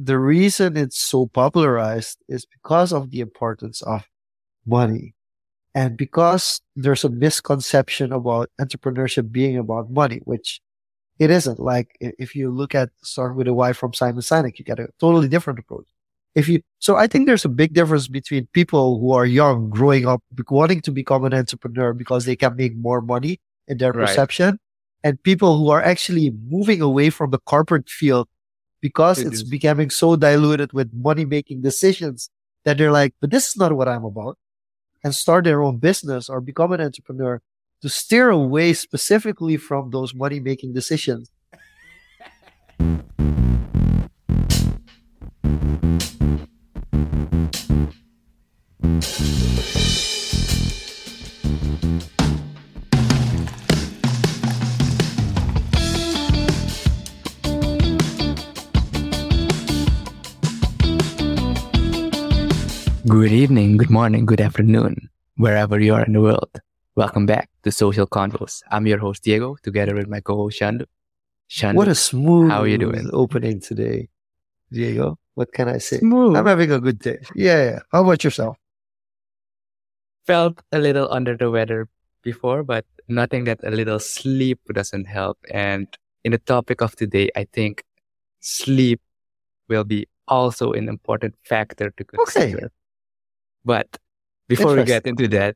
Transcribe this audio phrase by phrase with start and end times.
[0.00, 4.04] the reason it's so popularized is because of the importance of
[4.64, 5.14] money.
[5.74, 10.60] And because there's a misconception about entrepreneurship being about money, which
[11.18, 11.58] it isn't.
[11.58, 14.88] Like if you look at Start with a Why from Simon Sinek, you get a
[15.00, 15.86] totally different approach.
[16.34, 20.06] If you, so I think there's a big difference between people who are young, growing
[20.06, 24.06] up, wanting to become an entrepreneur because they can make more money in their right.
[24.06, 24.60] perception,
[25.02, 28.28] and people who are actually moving away from the corporate field
[28.80, 29.44] because it it's is.
[29.44, 32.30] becoming so diluted with money making decisions
[32.64, 34.38] that they're like, but this is not what I'm about
[35.04, 37.40] and start their own business or become an entrepreneur
[37.82, 41.30] to steer away specifically from those money making decisions.
[63.08, 66.60] Good evening, good morning, good afternoon, wherever you are in the world.
[66.94, 68.62] Welcome back to Social Confoes.
[68.70, 70.84] I'm your host Diego, together with my co-host Shandu.
[71.48, 73.08] Shandu, what a smooth how are you doing?
[73.14, 74.10] opening today,
[74.70, 75.18] Diego.
[75.34, 76.00] What can I say?
[76.00, 76.36] Smooth.
[76.36, 77.18] I'm having a good day.
[77.34, 77.78] Yeah, yeah.
[77.92, 78.58] How about yourself?
[80.26, 81.88] Felt a little under the weather
[82.22, 85.38] before, but nothing that a little sleep doesn't help.
[85.50, 85.86] And
[86.24, 87.84] in the topic of today, I think
[88.40, 89.00] sleep
[89.66, 92.56] will be also an important factor to consider.
[92.56, 92.68] Okay.
[93.68, 93.98] But
[94.48, 95.54] before we get into that,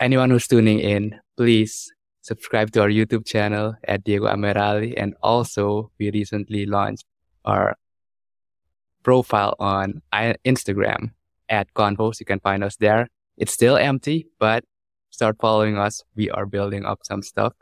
[0.00, 4.94] anyone who's tuning in, please subscribe to our YouTube channel at Diego Ameerali.
[4.96, 7.06] And also, we recently launched
[7.44, 7.76] our
[9.04, 10.02] profile on
[10.44, 11.12] Instagram
[11.48, 12.18] at Confoes.
[12.18, 13.06] You can find us there.
[13.36, 14.64] It's still empty, but
[15.10, 16.02] start following us.
[16.16, 17.52] We are building up some stuff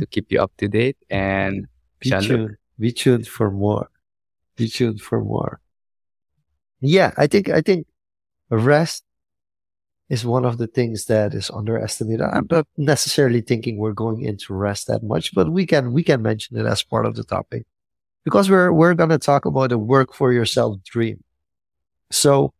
[0.00, 0.96] to keep you up to date.
[1.08, 1.68] And
[2.00, 2.56] be tuned.
[2.80, 3.90] Be tuned for more.
[4.56, 5.60] Be tuned for more.
[6.80, 7.87] Yeah, I think I think
[8.56, 9.04] rest
[10.08, 12.22] is one of the things that is underestimated.
[12.22, 16.22] I'm not necessarily thinking we're going into rest that much, but we can we can
[16.22, 17.66] mention it as part of the topic
[18.24, 21.22] because we're we're going to talk about a work for yourself dream.
[22.10, 22.54] So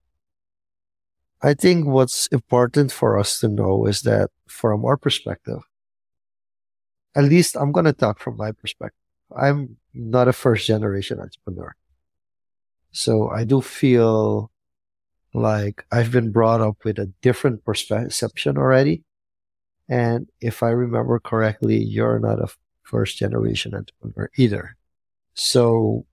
[1.41, 5.61] I think what's important for us to know is that from our perspective,
[7.15, 8.99] at least I'm going to talk from my perspective.
[9.35, 11.75] I'm not a first generation entrepreneur.
[12.93, 14.51] So I do feel
[15.35, 19.05] like I've been brought up with a different perception already.
[19.89, 22.49] And if I remember correctly, you're not a
[22.83, 24.77] first generation entrepreneur either.
[25.35, 26.07] So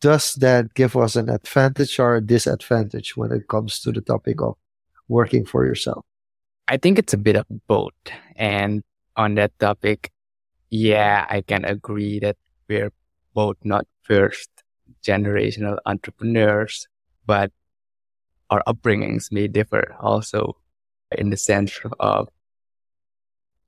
[0.00, 4.40] does that give us an advantage or a disadvantage when it comes to the topic
[4.42, 4.56] of
[5.08, 6.04] working for yourself?
[6.68, 7.94] I think it's a bit of both.
[8.36, 8.82] And
[9.16, 10.12] on that topic,
[10.68, 12.36] yeah, I can agree that
[12.68, 12.92] we're
[13.34, 14.50] both not first
[15.02, 16.86] generational entrepreneurs,
[17.26, 17.50] but
[18.50, 20.56] our upbringings may differ also
[21.16, 22.28] in the sense of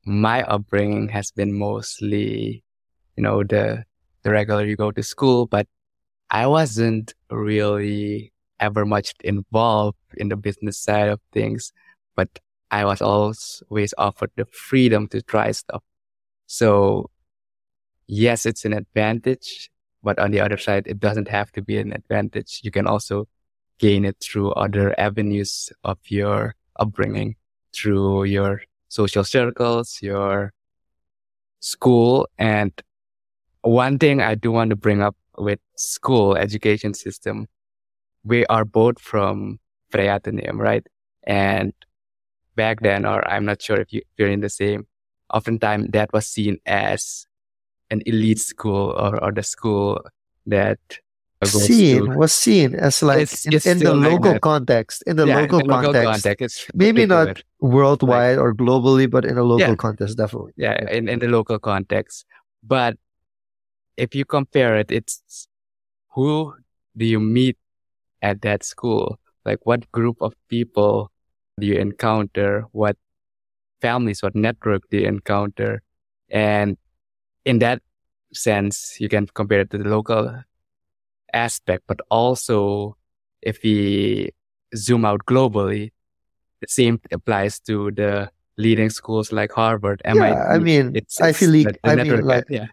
[0.04, 2.65] my upbringing has been mostly,
[3.16, 3.84] you know, the,
[4.22, 5.66] the regular you go to school, but
[6.31, 11.72] I wasn't really ever much involved in the business side of things,
[12.16, 12.28] but
[12.71, 15.82] I was always offered the freedom to try stuff.
[16.47, 17.10] So
[18.06, 19.71] yes, it's an advantage,
[20.03, 22.60] but on the other side, it doesn't have to be an advantage.
[22.65, 23.28] You can also
[23.82, 27.34] gain it through other avenues of your upbringing,
[27.75, 30.53] through your social circles, your
[31.59, 32.28] school.
[32.38, 32.72] And
[33.62, 37.48] one thing I do want to bring up with school education system,
[38.25, 39.59] we are both from
[39.91, 40.21] Freya
[40.54, 40.87] right?
[41.25, 41.72] And
[42.54, 44.87] back then, or I'm not sure if, you, you're in the same,
[45.34, 47.26] oftentimes that was seen as
[47.91, 50.00] an elite school or, or the school
[50.47, 50.78] that
[51.47, 55.41] seen was seen as like it's, it's in, in the local context in the yeah,
[55.41, 59.69] local, in the local context, context maybe not worldwide or globally but in a local
[59.69, 59.75] yeah.
[59.75, 60.53] context definitely.
[60.56, 60.76] Yeah.
[60.91, 62.26] in, in the local context.
[62.62, 62.97] But
[63.97, 65.48] if you compare it it's
[66.10, 66.54] who
[66.97, 67.56] do you meet
[68.21, 69.18] at that school?
[69.44, 71.10] Like what group of people
[71.59, 72.66] do you encounter?
[72.72, 72.97] What
[73.80, 75.83] families what network do you encounter?
[76.30, 76.77] And
[77.44, 77.83] in that
[78.33, 80.42] sense you can compare it to the local
[81.32, 82.96] aspect, but also
[83.40, 84.30] if we
[84.76, 85.92] zoom out globally,
[86.60, 90.26] the same applies to the leading schools like Harvard, MIT.
[90.26, 92.66] Yeah, I mean, it's, I feel like, I mean, like, yeah.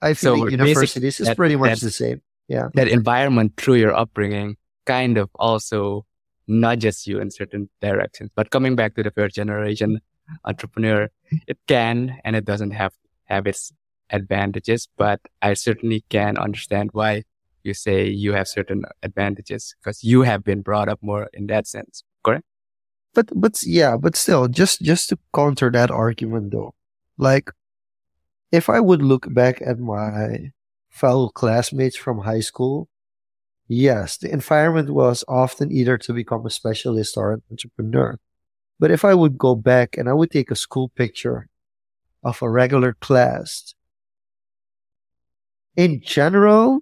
[0.00, 2.22] I feel so like universities is pretty much that, the same.
[2.48, 2.68] Yeah.
[2.74, 6.04] That environment through your upbringing kind of also
[6.46, 8.30] nudges you in certain directions.
[8.34, 10.00] But coming back to the first generation
[10.44, 11.08] entrepreneur,
[11.46, 12.92] it can and it doesn't have
[13.24, 13.72] have its
[14.10, 17.22] advantages, but I certainly can understand why
[17.64, 21.66] you say you have certain advantages because you have been brought up more in that
[21.66, 22.44] sense, correct?
[23.14, 26.74] But but yeah, but still, just just to counter that argument though,
[27.18, 27.50] like
[28.50, 30.52] if I would look back at my
[30.90, 32.88] fellow classmates from high school,
[33.66, 38.18] yes, the environment was often either to become a specialist or an entrepreneur.
[38.78, 41.48] But if I would go back and I would take a school picture
[42.22, 43.74] of a regular class,
[45.76, 46.80] in general,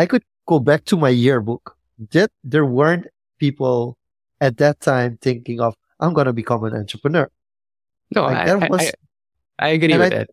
[0.00, 1.76] I could go back to my yearbook.
[2.12, 3.06] That there weren't
[3.38, 3.98] people
[4.40, 7.28] at that time thinking of I'm going to become an entrepreneur.
[8.14, 10.30] No, like I, was, I, I, agree with I, that.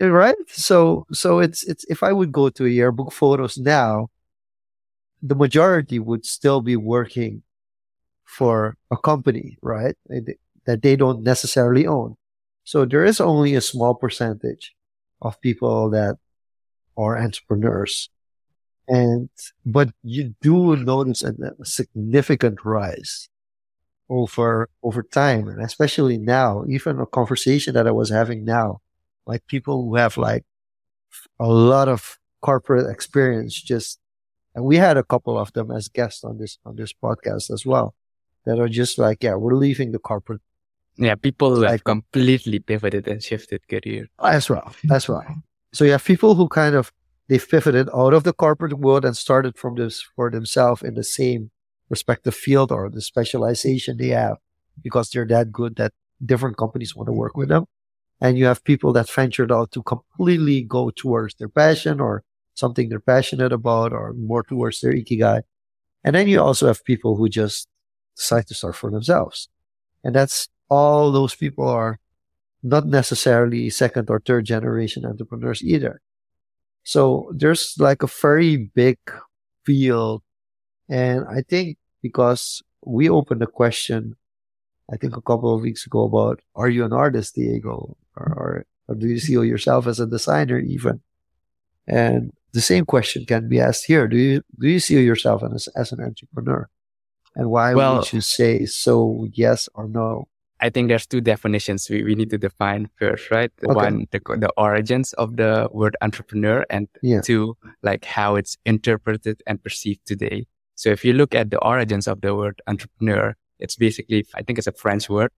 [0.00, 0.36] Eh, right?
[0.48, 4.08] So so it's it's if I would go to a yearbook photos now,
[5.22, 7.42] the majority would still be working
[8.24, 9.96] for a company, right?
[10.66, 12.16] That they don't necessarily own.
[12.64, 14.76] So there is only a small percentage
[15.22, 16.16] of people that
[16.98, 18.10] are entrepreneurs.
[18.88, 19.28] And,
[19.64, 23.28] but you do notice a, a significant rise
[24.08, 25.48] over, over time.
[25.48, 28.80] And especially now, even a conversation that I was having now,
[29.26, 30.44] like people who have like
[31.40, 33.98] a lot of corporate experience just,
[34.54, 37.66] and we had a couple of them as guests on this, on this podcast as
[37.66, 37.94] well
[38.44, 40.40] that are just like, yeah, we're leaving the corporate.
[40.96, 44.08] Yeah, people who like, have completely pivoted and shifted career.
[44.22, 45.36] As well, That's right.
[45.72, 46.90] So you have people who kind of
[47.28, 51.04] they've pivoted out of the corporate world and started from this for themselves in the
[51.04, 51.50] same
[51.88, 54.38] respective field or the specialization they have
[54.82, 55.92] because they're that good that
[56.24, 57.66] different companies want to work with them.
[58.20, 62.24] And you have people that ventured out to completely go towards their passion or
[62.54, 65.42] something they're passionate about or more towards their ikigai.
[66.02, 67.68] And then you also have people who just
[68.16, 69.48] decide to start for themselves.
[70.02, 71.98] And that's all those people are
[72.62, 76.00] not necessarily second or third generation entrepreneurs either.
[76.86, 78.98] So there's like a very big
[79.64, 80.22] field.
[80.88, 84.14] And I think because we opened the question,
[84.92, 87.96] I think a couple of weeks ago about, are you an artist, Diego?
[88.16, 91.00] Or, or, or do you see yourself as a designer even?
[91.88, 94.06] And the same question can be asked here.
[94.06, 96.68] Do you, do you see yourself as, as an entrepreneur?
[97.34, 100.28] And why well, would you say so yes or no?
[100.60, 103.50] I think there's two definitions we, we need to define first, right?
[103.58, 103.74] The okay.
[103.74, 107.20] One, the, the origins of the word entrepreneur and yeah.
[107.20, 110.46] two, like how it's interpreted and perceived today.
[110.74, 114.58] So if you look at the origins of the word entrepreneur, it's basically, I think
[114.58, 115.30] it's a French word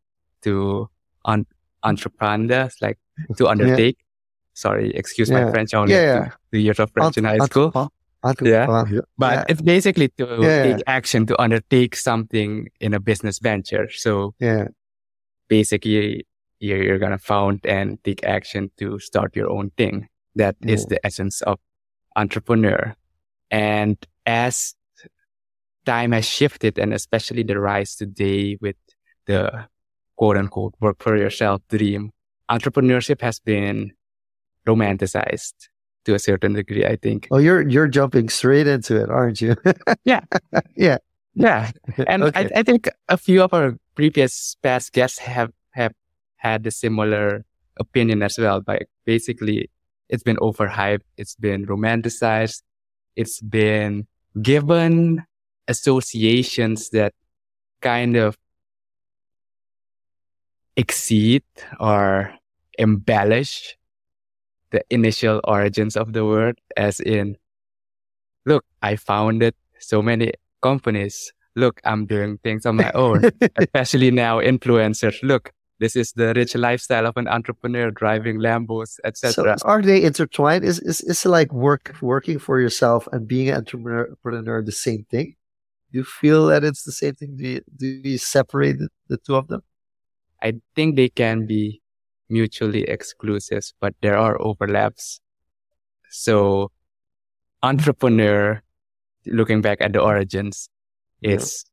[0.43, 0.89] to
[1.25, 1.47] un,
[1.83, 2.99] entreprendre, like
[3.37, 3.97] to undertake.
[3.99, 4.05] Yeah.
[4.55, 5.45] Sorry, excuse yeah.
[5.45, 5.95] my French only.
[5.95, 7.93] Yeah, two, years of French in high school
[8.43, 8.67] yeah.
[9.17, 9.45] But yeah.
[9.49, 10.63] it's basically to yeah.
[10.63, 13.89] take action to undertake something in a business venture.
[13.91, 14.69] So yeah.
[15.49, 16.27] Basically
[16.61, 20.09] you're, you're going to found and take action to start your own thing.
[20.35, 20.75] That yeah.
[20.75, 20.91] is mm.
[20.91, 21.59] the essence of
[22.17, 22.95] entrepreneur.
[23.51, 23.97] And
[24.27, 24.75] as
[25.87, 28.77] time has shifted and especially the rise today with
[29.27, 29.67] the
[30.17, 32.11] quote unquote work for yourself dream,
[32.51, 33.93] entrepreneurship has been
[34.67, 35.55] romanticized
[36.05, 37.29] to a certain degree, I think.
[37.31, 39.57] Oh, you're you're jumping straight into it, aren't you?
[40.05, 40.25] yeah,
[40.77, 40.99] yeah,
[41.35, 41.71] yeah.
[42.07, 42.49] And okay.
[42.55, 45.91] I, I think a few of our previous past guests have have
[46.37, 47.45] had a similar
[47.81, 48.61] opinion as well.
[48.61, 49.71] But basically,
[50.09, 52.63] it's been overhyped, it's been romanticized,
[53.17, 54.07] it's been
[54.41, 55.27] given
[55.67, 57.13] associations that
[57.83, 58.39] kind of
[60.77, 61.43] exceed
[61.81, 62.33] or
[62.79, 63.77] embellish
[64.71, 67.37] the initial origins of the word, as in,
[68.47, 71.33] look, I founded so many companies.
[71.59, 75.21] Look, I'm doing things on my own, especially now influencers.
[75.23, 79.59] Look, this is the rich lifestyle of an entrepreneur driving Lambos, etc.
[79.59, 80.65] So are they intertwined?
[80.65, 85.35] Is, is is like work working for yourself and being an entrepreneur the same thing?
[85.91, 87.37] Do you feel that it's the same thing?
[87.37, 88.77] Do you, do you separate
[89.09, 89.63] the two of them?
[90.43, 91.81] I think they can be
[92.29, 95.21] mutually exclusive, but there are overlaps.
[96.11, 96.71] So
[97.63, 98.63] entrepreneur,
[99.27, 100.69] looking back at the origins,
[101.23, 101.65] is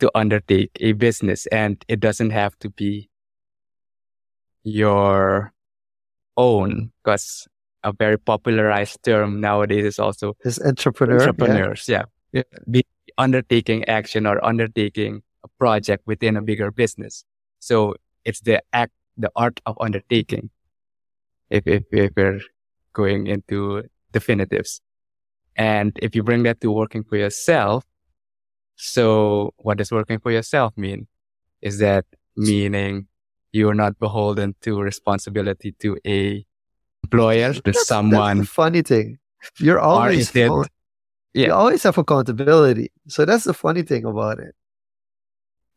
[0.00, 0.06] yeah.
[0.06, 3.08] to undertake a business and it doesn't have to be
[4.62, 5.52] your
[6.36, 7.48] own because
[7.82, 11.20] a very popularized term nowadays is also is intrapreneur.
[11.20, 12.04] Entrepreneurs, yeah.
[12.32, 12.42] yeah.
[12.70, 12.84] Be
[13.16, 17.24] undertaking action or undertaking a project within a bigger business.
[17.58, 17.94] So
[18.24, 20.50] it's the act the art of undertaking.
[21.50, 22.40] If, if, if we're
[22.92, 23.82] going into
[24.12, 24.80] definitives.
[25.56, 27.84] And if you bring that to working for yourself,
[28.80, 31.06] so what does working for yourself mean?
[31.60, 32.06] Is that
[32.36, 33.06] meaning
[33.52, 36.44] you're not beholden to responsibility to a
[37.04, 38.38] employer, to that's, someone?
[38.38, 39.18] That's funny thing.
[39.58, 40.50] You're always it-
[41.32, 42.90] you always have accountability.
[43.08, 44.54] So that's the funny thing about it.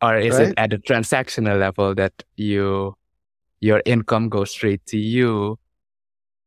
[0.02, 0.48] Or is Right?
[0.48, 2.96] it at the transactional level that you
[3.60, 5.58] your income goes straight to you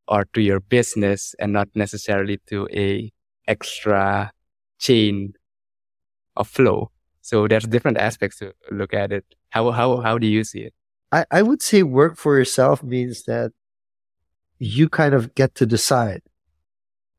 [0.07, 3.11] or to your business and not necessarily to a
[3.47, 4.31] extra
[4.77, 5.33] chain
[6.37, 6.91] of flow?
[7.21, 9.25] So there's different aspects to look at it.
[9.49, 10.73] How how how do you see it?
[11.11, 13.51] I, I would say work for yourself means that
[14.59, 16.21] you kind of get to decide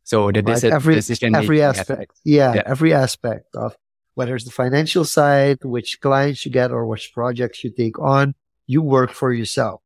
[0.04, 1.90] So the Like every- decision every aspect.
[1.90, 2.12] aspect.
[2.24, 2.62] yeah, Yeah.
[2.66, 3.76] every aspect of
[4.14, 8.34] whether it's the financial side, which clients you get or which projects you take on,
[8.66, 9.80] you work for yourself.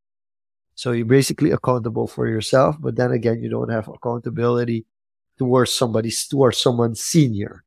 [0.74, 4.86] So you're basically accountable for yourself, but then again, you don't have accountability
[5.38, 7.64] towards somebody, towards someone senior.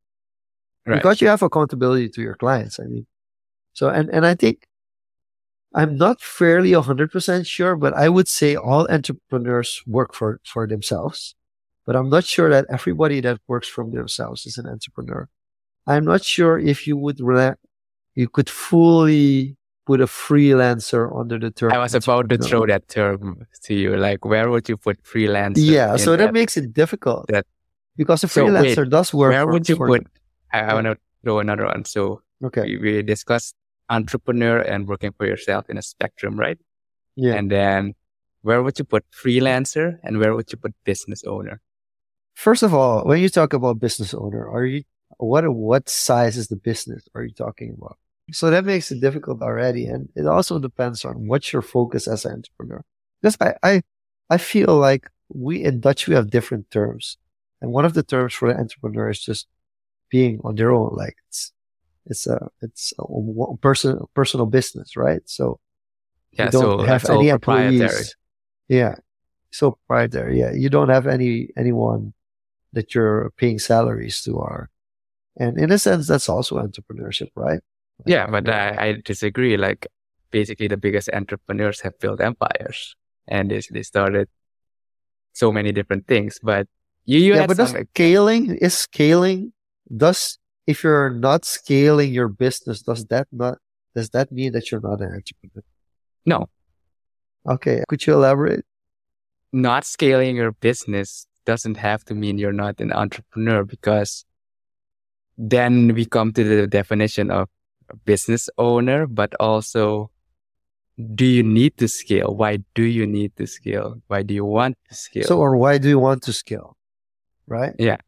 [0.86, 0.96] Right.
[0.96, 2.78] Because you have accountability to your clients.
[2.78, 3.06] I mean,
[3.72, 4.66] so, and, and I think
[5.74, 11.34] I'm not fairly 100% sure, but I would say all entrepreneurs work for, for themselves.
[11.84, 15.28] But I'm not sure that everybody that works from themselves is an entrepreneur.
[15.86, 17.56] I'm not sure if you would, rela-
[18.14, 21.72] you could fully put a freelancer under the term.
[21.72, 23.96] I was about to throw that term to you.
[23.96, 25.58] Like, where would you put freelancer?
[25.58, 25.96] Yeah.
[25.96, 27.46] So that makes it difficult that-
[27.96, 29.30] because a So wait, freelancer does work.
[29.32, 30.06] where for- would you put?
[30.56, 30.74] I, I oh.
[30.74, 31.84] want to throw another one.
[31.84, 32.62] So Okay.
[32.62, 33.54] we, we discussed
[33.88, 36.58] entrepreneur and working for yourself in a spectrum, right?
[37.14, 37.34] Yeah.
[37.34, 37.94] And then
[38.42, 41.60] where would you put freelancer and where would you put business owner?
[42.34, 44.82] First of all, when you talk about business owner, are you
[45.18, 47.96] what what size is the business are you talking about?
[48.32, 52.24] So that makes it difficult already, and it also depends on what's your focus as
[52.24, 52.82] an entrepreneur.
[53.22, 53.82] Because I I
[54.28, 57.16] I feel like we in Dutch we have different terms,
[57.62, 59.46] and one of the terms for an entrepreneur is just
[60.10, 60.94] being on their own.
[60.94, 61.52] Like it's
[62.06, 65.22] it's a it's a one person personal business, right?
[65.26, 65.60] So
[66.38, 68.16] Yeah, you don't so have any employees.
[68.68, 68.96] Yeah.
[69.50, 70.38] So proprietary.
[70.38, 70.52] Yeah.
[70.52, 72.12] You don't have any, anyone
[72.72, 74.70] that you're paying salaries to are.
[75.38, 77.60] And in a sense, that's also entrepreneurship, right?
[78.04, 79.56] Yeah, but I, I disagree.
[79.56, 79.86] Like
[80.30, 82.96] basically the biggest entrepreneurs have built empires
[83.28, 84.28] and they, they started
[85.32, 86.38] so many different things.
[86.42, 86.68] But
[87.04, 89.52] you, you yeah, but some, scaling is scaling
[89.94, 93.58] does if you're not scaling your business, does that not
[93.94, 95.64] does that mean that you're not an entrepreneur?
[96.24, 96.48] no,
[97.48, 97.84] Okay.
[97.88, 98.64] Could you elaborate?
[99.52, 104.24] not scaling your business doesn't have to mean you're not an entrepreneur because
[105.38, 107.48] then we come to the definition of
[108.04, 110.10] business owner, but also
[111.14, 112.34] do you need to scale?
[112.34, 114.02] Why do you need to scale?
[114.08, 115.24] Why do you want to scale?
[115.24, 116.76] So, or why do you want to scale?
[117.46, 117.74] Right?
[117.78, 117.98] Yeah.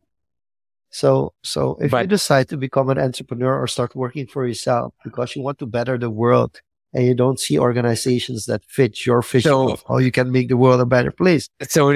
[0.90, 5.36] So, so if you decide to become an entrepreneur or start working for yourself because
[5.36, 6.60] you want to better the world
[6.94, 10.48] and you don't see organizations that fit your vision So- of how you can make
[10.48, 11.48] the world a better place.
[11.68, 11.90] so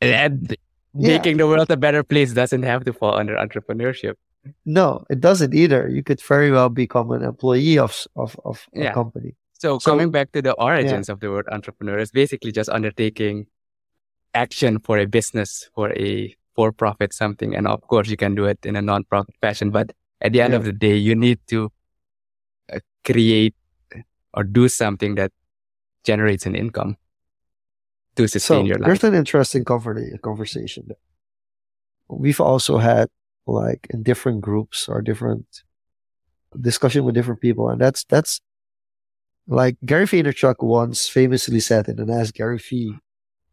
[0.00, 0.56] and
[0.94, 1.08] Yeah.
[1.16, 4.14] making the world a better place doesn't have to fall under entrepreneurship.
[4.66, 5.88] No, it doesn't either.
[5.88, 9.34] You could very well become an employee of, of, of a company.
[9.54, 13.46] So, So- coming back to the origins of the word entrepreneur, it's basically just undertaking
[14.34, 17.54] action for a business, for a for-profit something.
[17.54, 19.70] And of course, you can do it in a non-profit fashion.
[19.70, 21.72] But at the end of the day, you need to
[22.72, 23.54] uh, create
[24.34, 25.32] or do something that
[26.04, 26.96] generates an income
[28.16, 28.86] to So sustain your life.
[28.86, 30.88] there's an interesting conver- conversation.
[32.08, 33.08] We've also had
[33.46, 35.46] like in different groups or different
[36.60, 38.40] discussion with different people, and that's that's
[39.46, 42.94] like Gary Vaynerchuk once famously said in an Ask Gary Vee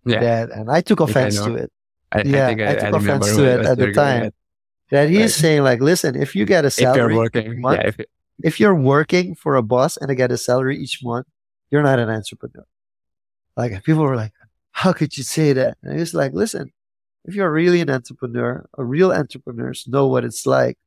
[0.06, 1.72] Yeah, that, and I took think I offense to it.
[2.12, 4.32] I, yeah, I think I, I took offense to it at the time.
[4.92, 5.30] That he's Right.
[5.30, 8.00] saying like, listen, if you get a If you're salary, working, month, yeah, if,
[8.44, 11.28] if you're working for a boss and I get a salary each month,
[11.70, 12.66] you're not an entrepreneur.
[13.56, 14.34] Like people were like,
[14.72, 15.78] how could you say that?
[15.84, 16.72] And it's like, listen,
[17.26, 20.78] if you're really an entrepreneur, a real entrepreneurs know what it's like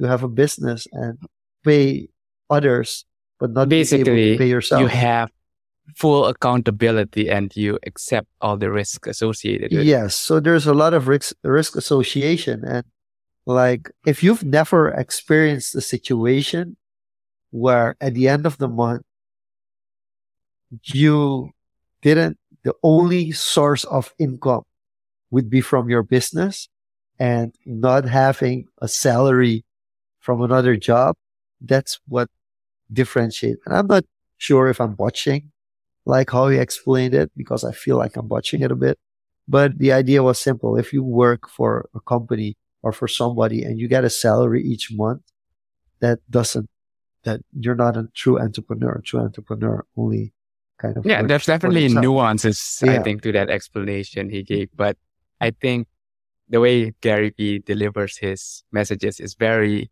[0.00, 1.18] to have a business and
[1.64, 2.08] pay
[2.50, 3.04] others,
[3.38, 4.80] but not Basically, pay yourself.
[4.80, 5.30] you have
[5.94, 9.86] full accountability and you accept all the risk associated with.
[9.86, 10.16] Yes.
[10.16, 12.64] So there's a lot of risk, risk association.
[12.64, 12.84] And
[13.46, 16.76] like, if you've never experienced a situation
[17.50, 19.02] where at the end of the month,
[20.82, 21.50] you
[22.02, 24.62] didn't, the only source of income
[25.30, 26.68] would be from your business
[27.18, 29.64] and not having a salary
[30.18, 31.14] from another job.
[31.60, 32.28] That's what
[32.92, 33.60] differentiates.
[33.64, 34.04] And I'm not
[34.36, 35.52] sure if I'm watching
[36.06, 38.98] like how he explained it because I feel like I'm watching it a bit.
[39.48, 40.76] But the idea was simple.
[40.76, 44.90] If you work for a company or for somebody and you get a salary each
[44.92, 45.22] month,
[46.00, 46.68] that doesn't,
[47.24, 48.92] that you're not a true entrepreneur.
[48.92, 50.32] A true entrepreneur only
[50.78, 51.04] kind of.
[51.06, 54.68] Yeah, works there's definitely nuances, I think, to that explanation he gave.
[54.74, 54.96] But
[55.40, 55.86] I think
[56.48, 59.90] the way Gary Vee delivers his messages is very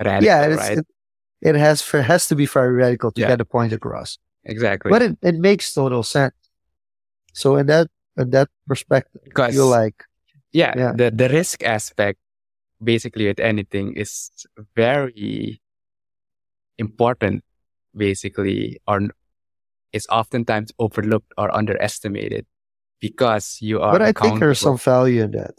[0.00, 0.78] radical, yeah, right?
[0.78, 0.86] it,
[1.40, 3.28] it has it has to be very radical to Yeah.
[3.28, 4.18] get the point across.
[4.44, 4.90] Exactly.
[4.90, 6.34] But it, it makes total sense.
[7.32, 9.22] So in that in that perspective,
[9.52, 10.04] you're like,
[10.52, 10.92] yeah, Yeah.
[10.92, 12.18] the the risk aspect
[12.82, 14.30] basically with anything is
[14.74, 15.62] very
[16.78, 17.44] important
[17.94, 19.08] basically or
[19.92, 22.46] is oftentimes overlooked or underestimated
[23.00, 25.54] because you are but I think there's some value in that.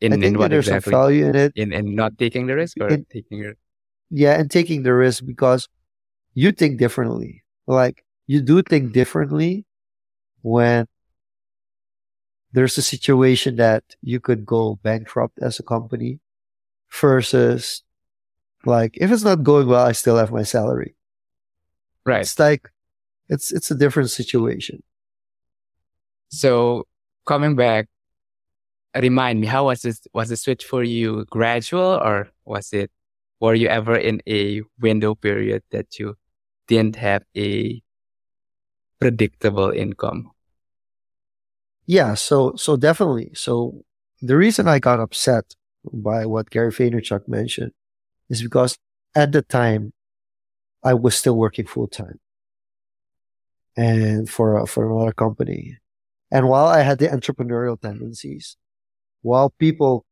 [0.00, 1.52] in, I in think what there's exactly some value in it.
[1.54, 3.56] in in not taking the risk or In- taking it
[4.10, 5.68] Yeah, and taking the risk because
[6.34, 7.43] you think differently.
[7.66, 9.64] Like you do think differently
[10.42, 10.86] when
[12.52, 16.20] there's a situation that you could go bankrupt as a company
[16.90, 17.82] versus
[18.64, 20.94] like if it's not going well, I still have my salary.
[22.04, 22.70] right It's like
[23.28, 24.82] it's it's a different situation.
[26.28, 26.86] so
[27.26, 27.88] coming back
[28.96, 32.90] remind me how was this was the switch for you gradual or was it
[33.40, 36.16] were you ever in a window period that you
[36.66, 37.82] didn't have a
[38.98, 40.30] predictable income
[41.86, 43.30] Yeah, so so definitely.
[43.34, 43.84] So
[44.22, 45.54] the reason I got upset
[45.92, 47.72] by what Gary Vaynerchuk mentioned
[48.30, 48.76] is because
[49.14, 49.92] at the time
[50.82, 52.20] I was still working full time
[53.76, 55.78] and for a, for another company.
[56.30, 58.56] And while I had the entrepreneurial tendencies,
[59.22, 60.04] while people,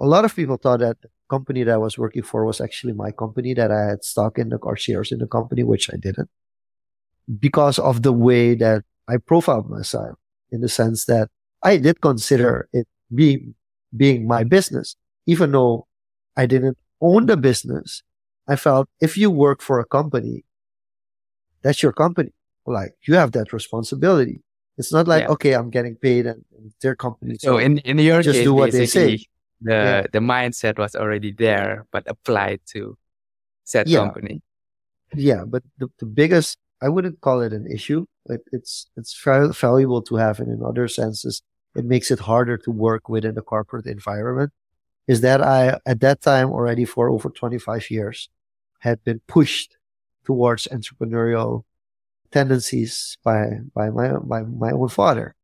[0.00, 3.10] a lot of people thought that company that I was working for was actually my
[3.10, 6.30] company that I had stock in the or shares in the company, which I didn't
[7.38, 10.16] because of the way that I profiled myself
[10.50, 11.28] in the sense that
[11.62, 13.54] I did consider it being,
[13.96, 15.86] being my business, even though
[16.36, 18.02] I didn't own the business.
[18.48, 20.44] I felt if you work for a company,
[21.62, 22.32] that's your company.
[22.66, 24.42] Like you have that responsibility.
[24.78, 25.30] It's not like, Yeah.
[25.34, 27.36] okay, I'm getting paid and, and their company.
[27.40, 29.18] so in in your just case do what they say.
[29.60, 30.06] The Yeah.
[30.12, 32.96] the mindset was already there but applied to
[33.64, 34.00] said Yeah.
[34.00, 34.42] company
[35.14, 38.06] yeah, but the, the biggest, I wouldn't call it an issue.
[38.26, 39.18] It, it's, it's
[39.58, 40.38] valuable to have.
[40.40, 41.42] And in other senses,
[41.74, 44.52] it makes it harder to work within the corporate environment
[45.06, 48.28] is that I, at that time already for over 25 years
[48.80, 49.76] had been pushed
[50.24, 51.64] towards entrepreneurial
[52.30, 55.34] tendencies by, by my, by my own father.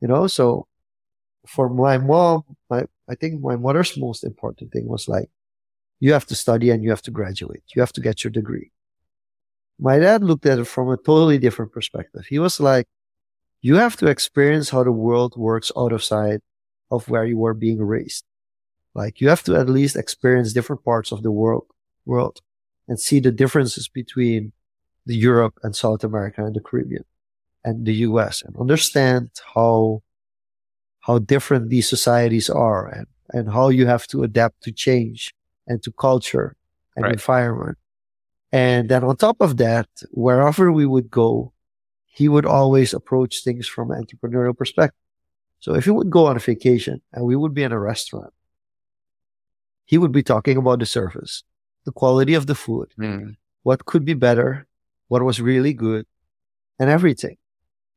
[0.00, 0.66] You know, so
[1.46, 5.30] for my mom, my, I think my mother's most important thing was like,
[6.00, 7.62] you have to study and you have to graduate.
[7.74, 8.72] You have to get your degree.
[9.78, 12.26] My dad looked at it from a totally different perspective.
[12.26, 12.86] He was like,
[13.60, 16.40] you have to experience how the world works out of sight
[16.90, 18.24] of where you were being raised.
[18.94, 21.66] Like you have to at least experience different parts of the world,
[22.04, 22.40] world
[22.88, 24.52] and see the differences between
[25.04, 27.04] the Europe and South America and the Caribbean
[27.64, 30.02] and the US and understand how,
[31.06, 35.32] how different these societies are and, and how you have to adapt to change
[35.66, 36.56] and to culture
[36.96, 37.12] and Right.
[37.12, 37.78] environment.
[38.52, 41.52] And then on top of that, wherever we would go,
[42.06, 44.98] he would always approach things from an entrepreneurial perspective.
[45.60, 48.32] So if he would go on a vacation and we would be in a restaurant,
[49.84, 51.42] he would be talking about the service,
[51.84, 53.30] the quality of the food, Hmm.
[53.62, 54.66] what could be better,
[55.08, 56.06] what was really good,
[56.78, 57.36] and everything.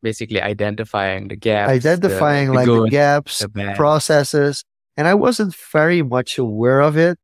[0.02, 4.64] Basically identifying the gaps Identifying the, the like the gaps, the processes.
[4.98, 7.18] And I wasn't very much aware of it,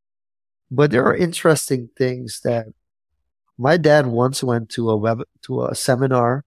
[0.70, 2.66] but there are interesting things that
[3.58, 6.44] my dad once went to a web, to a seminar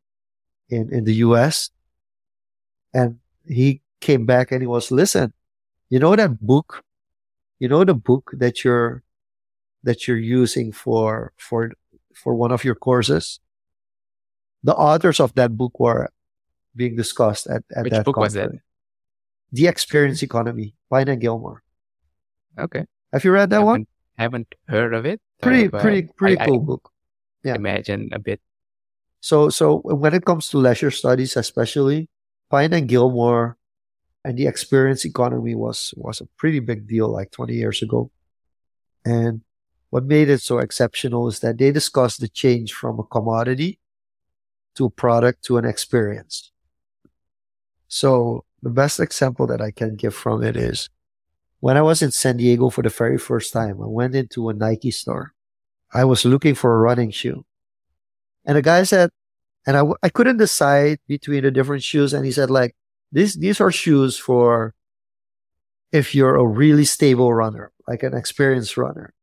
[0.69, 1.69] in, in the US
[2.93, 5.33] and he came back and he was, listen,
[5.89, 6.83] you know that book,
[7.59, 9.03] you know, the book that you're,
[9.83, 11.71] that you're using for, for,
[12.13, 13.39] for one of your courses.
[14.63, 16.09] The authors of that book were
[16.79, 18.63] being discussed at, at Which that book was conference.
[19.51, 21.61] The Experience Economy, Pine and Gilmore.
[22.57, 23.85] okay Have you read that one?
[24.15, 26.91] haven't, haven't heard of it Pretty, but pretty, pretty I, cool book.
[27.43, 27.55] Yeah.
[27.55, 28.41] imagine a bit
[29.21, 32.07] So, so when it comes to leisure studies, especially
[32.49, 33.57] Pine and Gilmore
[34.23, 38.11] and the experience economy was, was a pretty big deal like 20 years ago.
[39.05, 39.41] And
[39.89, 43.79] what made it so exceptional is that they discussed the change from a commodity
[44.75, 46.51] to a product to an experience.
[47.89, 50.89] So the best example that I can give from it is
[51.59, 54.53] when I was in San Diego for the very first time, I went into a
[54.53, 55.33] Nike store.
[55.93, 57.45] I was looking for a running shoe.
[58.45, 59.09] And the guy said,
[59.67, 62.13] and I, I couldn't decide between the different shoes.
[62.13, 62.75] And he said, like,
[63.11, 64.73] these, these are shoes for
[65.91, 69.13] if you're a really stable runner, like an experienced runner.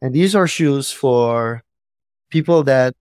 [0.00, 1.62] And these are shoes for
[2.30, 2.94] people that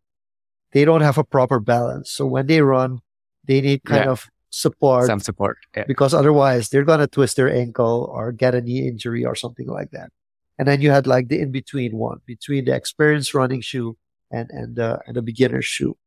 [0.71, 2.11] they don't have a proper balance.
[2.11, 3.01] So when they run,
[3.45, 4.11] they need kind Yeah.
[4.11, 5.57] of support some support.
[5.75, 5.85] Yeah.
[5.87, 9.89] because otherwise they're gonna twist their ankle or get a knee injury or something like
[9.91, 10.11] that.
[10.59, 13.97] And then you had like the in between one between the experienced running shoe
[14.29, 15.97] and and the and the beginner shoe.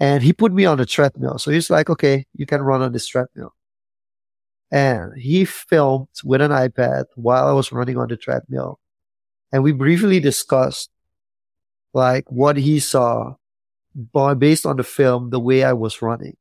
[0.00, 1.38] And he put me on a treadmill.
[1.38, 3.54] So he's like, okay, you can run on this treadmill.
[4.70, 8.78] And he filmed with an iPad while I was running on the treadmill.
[9.52, 10.90] And we briefly discussed
[11.94, 13.34] like what he saw
[13.94, 16.36] by- based on the film, the way I was running.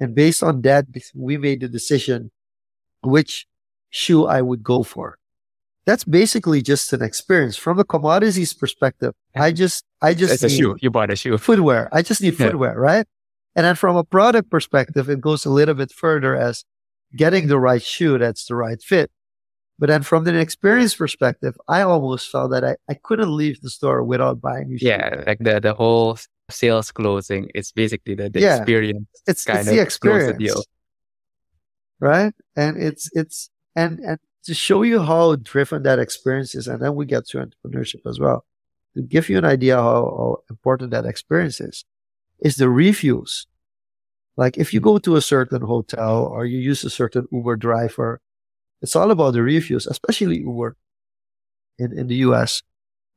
[0.00, 2.30] And based on that, we made the decision
[3.02, 3.46] which
[3.90, 5.18] shoe I would go for.
[5.86, 9.14] That's basically just an experience from a commodities perspective.
[9.34, 10.76] I just, I just It's a shoe.
[10.80, 11.36] You bought a shoe.
[11.38, 11.88] footwear.
[11.92, 12.46] I just need Yeah.
[12.48, 13.06] footwear, right?
[13.56, 16.64] And then from a product perspective, it goes a little bit further as
[17.16, 19.10] getting the right shoe that's the right fit.
[19.78, 23.70] But then from an experience perspective, I almost felt that I, I couldn't leave the
[23.70, 24.86] store without buying a shoe.
[24.86, 26.18] Yeah, like the the whole
[26.50, 28.56] sales closing is basically the, the Yeah.
[28.58, 30.38] experience it's, kind it's of the experience.
[30.38, 30.62] deal.
[32.00, 32.34] right?
[32.56, 36.94] And it's it's and and to show you how driven that experience is, and then
[36.94, 38.44] we get to entrepreneurship as well.
[38.96, 41.84] To give you an idea how, how important that experience is,
[42.40, 43.46] is the reviews.
[44.36, 48.20] Like if you go to a certain hotel or you use a certain Uber driver,
[48.80, 50.76] it's all about the reviews, especially Uber
[51.78, 52.62] in, in the US.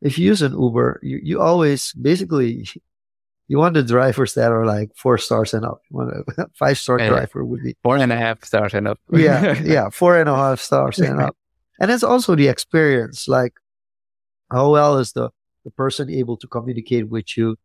[0.02, 2.67] If you use an Uber, you, you always basically
[3.48, 5.82] you want the drivers that are like four stars and up.
[5.92, 7.10] You want a five star Yeah.
[7.10, 9.00] driver would be Four and a half stars and up.
[9.12, 11.36] yeah, yeah, four and a half stars and up.
[11.80, 13.54] And it's also the experience, like
[14.52, 15.30] how well is the,
[15.66, 17.56] the person able to communicate with you?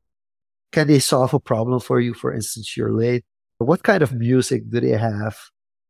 [0.73, 2.15] Can they solve a problem for you?
[2.15, 3.25] For instance, you're late.
[3.59, 5.37] What kind of music do they have,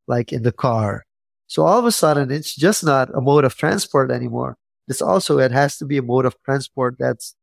[0.06, 1.04] like in the car?
[1.46, 4.56] So all of a sudden, it's just not a mode of transport anymore.
[4.86, 7.34] It's also it has to be a mode of transport that's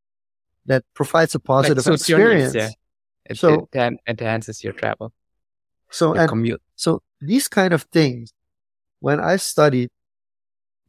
[0.65, 2.55] that provides a positive your needs, experience.
[2.55, 2.69] yeah.
[3.25, 5.13] It, So- it enhances your travel,
[5.89, 6.61] So your and commute.
[6.75, 8.33] So these kind of things,
[8.99, 9.89] when I studied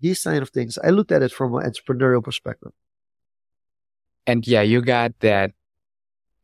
[0.01, 2.73] these kind of things, I looked at it from an entrepreneurial perspective.
[4.27, 5.53] And yeah, you got that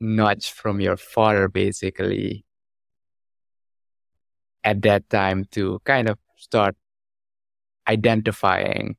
[0.01, 2.45] nudge from your father basically
[4.65, 6.77] at that time to kind of start
[7.89, 8.97] identifying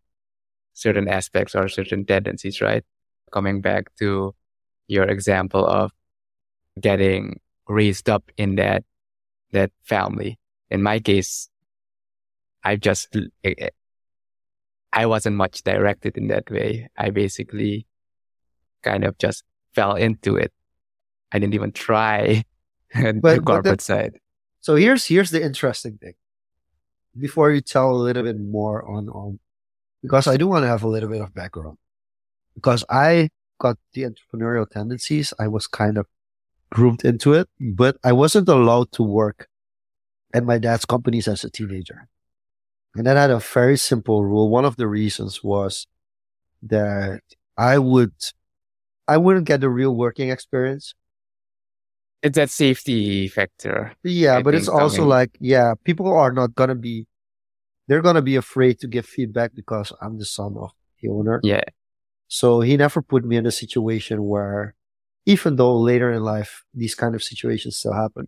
[0.73, 2.83] certain aspects or certain tendencies, right?
[3.33, 4.35] Coming back to
[4.87, 5.91] your example of
[6.79, 8.83] getting raised up in that
[9.51, 10.37] that family.
[10.69, 11.49] In my case,
[12.63, 13.09] I just
[14.93, 16.89] I wasn't much directed in that way.
[16.97, 17.87] I basically
[18.83, 19.43] kind of just
[19.73, 20.53] fell into it.
[21.31, 22.43] I didn't even try
[22.93, 24.13] the But- but corporate the- side.
[24.61, 26.13] So here's here's the interesting thing.
[27.17, 29.39] Before you tell a little bit more on on
[30.01, 31.77] because I do want to have a little bit of background.
[32.55, 36.07] Because I got the entrepreneurial tendencies, I was kind of
[36.69, 39.47] groomed into it, but I wasn't allowed to work
[40.33, 42.07] at my dad's companies as a teenager.
[42.95, 44.49] And that had a very simple rule.
[44.49, 45.87] One of the reasons was
[46.63, 47.21] that
[47.57, 48.13] I would
[49.07, 50.95] I wouldn't get the real working experience.
[52.21, 53.91] It's that safety factor.
[54.03, 57.05] Yeah, I but it's also coming- like, yeah, people are not gonna be,
[57.87, 61.41] they're gonna be afraid to give feedback because I'm the son of the owner.
[61.43, 61.63] Yeah.
[62.33, 64.73] So he never put me in a situation where,
[65.27, 68.27] even though later in life these kind of situations still happen,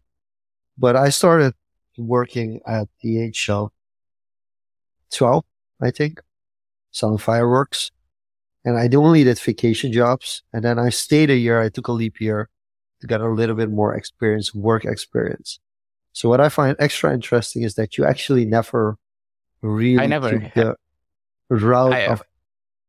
[0.78, 1.56] but I started
[1.98, 3.72] working at the age of
[5.10, 5.44] twelve,
[5.82, 6.22] I think,
[6.92, 7.90] selling fireworks,
[8.64, 11.60] and I only did vacation jobs, and then I stayed a year.
[11.60, 12.48] I took a leap year
[13.02, 15.60] to get a little bit more experience, work experience.
[16.14, 18.98] So what I find extra interesting is that you actually never
[19.64, 20.76] really I never took the
[21.50, 22.22] route I, of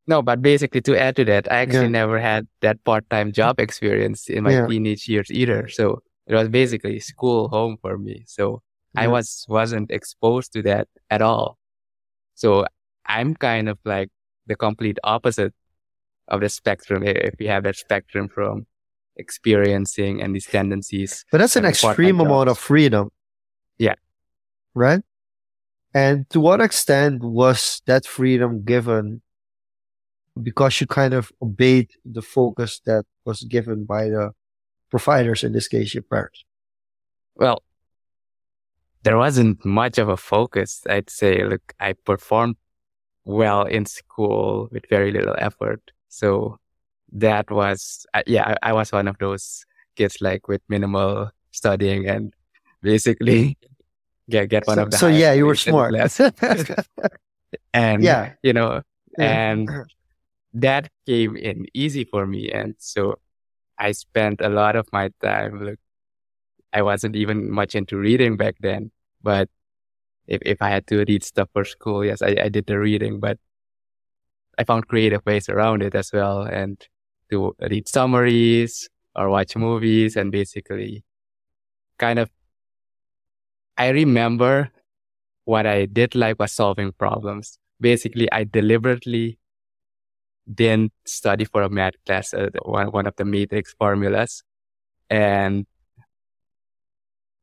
[0.06, 2.00] no, but basically to add to that, I actually Yeah.
[2.00, 4.66] never had that part-time job experience in my Yeah.
[4.66, 5.68] teenage years either.
[5.68, 8.24] So it was basically school home for me.
[8.26, 8.62] So
[8.96, 11.58] I was wasn't exposed to that at all.
[12.34, 12.64] So
[13.04, 14.08] I'm kind of like
[14.46, 15.52] the complete opposite
[16.28, 17.02] of the spectrum.
[17.02, 18.66] If you have that spectrum from
[19.16, 21.24] experiencing and these tendencies.
[21.30, 23.10] But that's an extreme amount of freedom.
[23.78, 23.94] Yeah.
[24.74, 25.02] Right?
[25.94, 29.22] And to what extent was that freedom given
[30.42, 34.32] because you kind of obeyed the focus that was given by the
[34.90, 36.44] providers, in this case, your parents?
[37.34, 37.62] Well,
[39.02, 40.82] there wasn't much of a focus.
[40.88, 42.56] I'd say, look, I performed
[43.24, 45.80] well in school with very little effort.
[46.08, 46.58] So
[47.12, 49.64] that was, uh, yeah, I, was one of those
[49.96, 52.34] kids like with minimal studying and
[52.82, 53.58] basically
[54.30, 55.94] get, get one So, of the so yeah, you were smart.
[57.74, 58.32] and, yeah.
[58.42, 58.82] you know,
[59.18, 59.82] and Yeah.
[60.56, 62.50] that came in easy for me.
[62.50, 63.16] And so
[63.78, 65.78] I spent a lot of my time like
[66.72, 68.90] I wasn't even much into reading back then.
[69.22, 69.48] But
[70.26, 73.20] if, if I had to read stuff for school, yes, I, I did the reading,
[73.20, 73.38] but
[74.58, 76.42] I found creative ways around it as well.
[76.42, 76.80] And
[77.30, 81.04] to read summaries or watch movies and basically
[81.98, 82.30] kind of,
[83.76, 84.70] I remember
[85.44, 87.58] what I did like was solving problems.
[87.78, 89.38] Basically, I deliberately
[90.52, 94.42] didn't study for a math class, uh, one, one of the matrix formulas.
[95.10, 95.66] And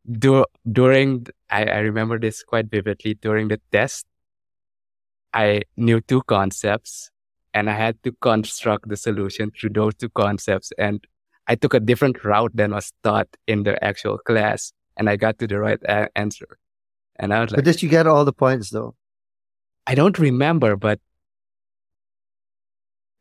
[0.10, 4.06] do, during, I, I remember this quite vividly during the test.
[5.34, 7.10] I knew two concepts
[7.54, 10.72] and I had to construct the solution through those two concepts.
[10.78, 11.06] And
[11.48, 15.40] I took a different route than was taught in the actual class and I got
[15.40, 16.58] to the right a- answer.
[17.18, 18.96] And I was like, But did you get all the points though?
[19.86, 21.00] I don't remember, but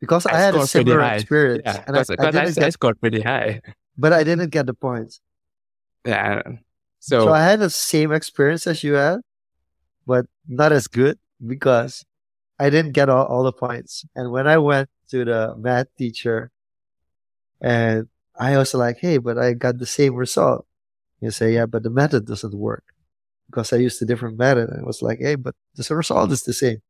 [0.02, 1.62] Because I, I had a similar experience.
[1.64, 3.62] yeah, and I, I I, didn't I get, scored pretty high.
[3.96, 5.20] but I didn't get the points.
[6.04, 6.42] Yeah.
[6.98, 9.20] So, So, I had the same experience as you had,
[10.04, 12.04] but not as good because
[12.58, 14.04] I didn't get all, all the points.
[14.16, 16.50] And when I went to the math teacher
[17.60, 20.66] and I was like, hey, but I got the same result.
[21.20, 22.82] You say, yeah, but the method doesn't work
[23.46, 24.70] because I used a different method.
[24.70, 26.82] And I was like, hey, but the result is the same.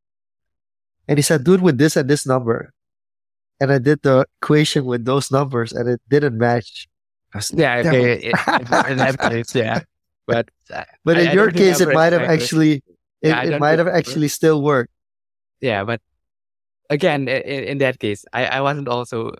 [1.06, 2.72] And he said, do it with this and this number.
[3.62, 6.88] And I did the equation with those numbers and it didn't match.
[7.54, 8.34] Yeah, Damn okay, it.
[8.34, 9.80] it- in that case, yeah.
[10.26, 10.50] But,
[11.06, 12.42] But in I your don't case, it might have exactly.
[12.42, 12.74] actually,
[13.22, 14.90] it, Yeah, it might have actually still worked.
[15.60, 16.00] yeah, but
[16.90, 19.32] again, in, in that case, I, I wasn't also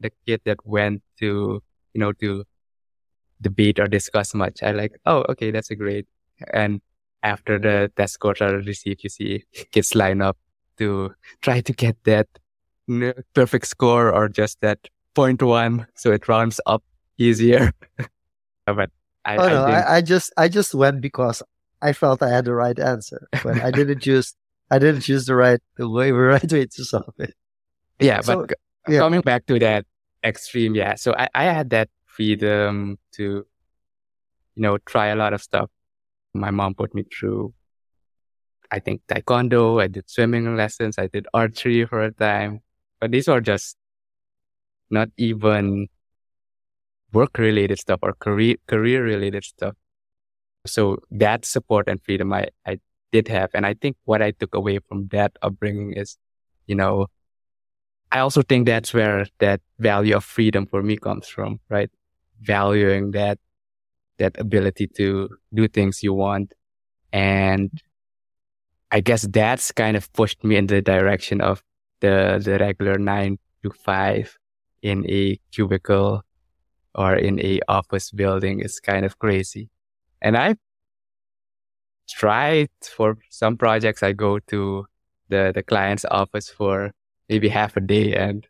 [0.00, 1.62] the kid that went to,
[1.94, 2.44] you know, to
[3.40, 4.62] debate or discuss much.
[4.62, 6.06] I like, oh, okay, that's a great.
[6.52, 6.80] And
[7.22, 10.36] after the test scores are received, you see kids line up
[10.78, 11.12] to
[11.42, 12.40] try to get that n-
[13.34, 14.78] perfect score or just that
[15.14, 16.82] point one, so it rounds up
[17.18, 17.72] easier.
[18.66, 18.90] but
[19.24, 21.42] I, Oh no, I didn't I, I just I just went because
[21.82, 24.34] I felt I had the right answer, but I didn't choose
[24.70, 27.34] I didn't choose the right the way the right way to solve it.
[28.00, 28.52] Yeah, So, but
[28.88, 28.98] yeah.
[29.00, 29.86] coming back to that
[30.24, 30.94] extreme, yeah.
[30.96, 35.70] So I, I had that freedom to, you know, try a lot of stuff.
[36.34, 37.54] My mom put me through,
[38.70, 39.80] I think, taekwondo.
[39.82, 40.98] I did swimming lessons.
[40.98, 42.60] I did archery for a time.
[43.00, 43.76] But these are just
[44.90, 45.88] not even
[47.12, 49.74] work related stuff or career career related stuff.
[50.66, 52.78] So that support and freedom I, I
[53.12, 53.50] did have.
[53.54, 56.16] And I think what I took away from that upbringing is,
[56.66, 57.06] you know,
[58.12, 61.90] I also think that's where that value of freedom for me comes from, right?
[62.40, 63.38] Valuing that,
[64.18, 66.52] that ability to do things you want.
[67.12, 67.70] And
[68.90, 71.62] I guess that's kind of pushed me in the direction of
[72.00, 74.36] the, the regular nine to five
[74.82, 76.22] in a cubicle
[76.94, 79.68] or in a office building is kind of crazy.
[80.22, 80.56] And I
[82.08, 84.02] tried for some projects.
[84.02, 84.86] I go to
[85.28, 86.92] the, the client's office for
[87.28, 88.14] maybe half a day.
[88.14, 88.46] And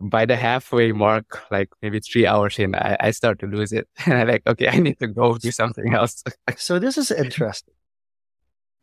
[0.00, 3.88] by the halfway mark, like maybe three hours in, I, I start to lose it.
[4.06, 6.22] And I'm like, okay, I need to go do something else.
[6.56, 7.74] So this is interesting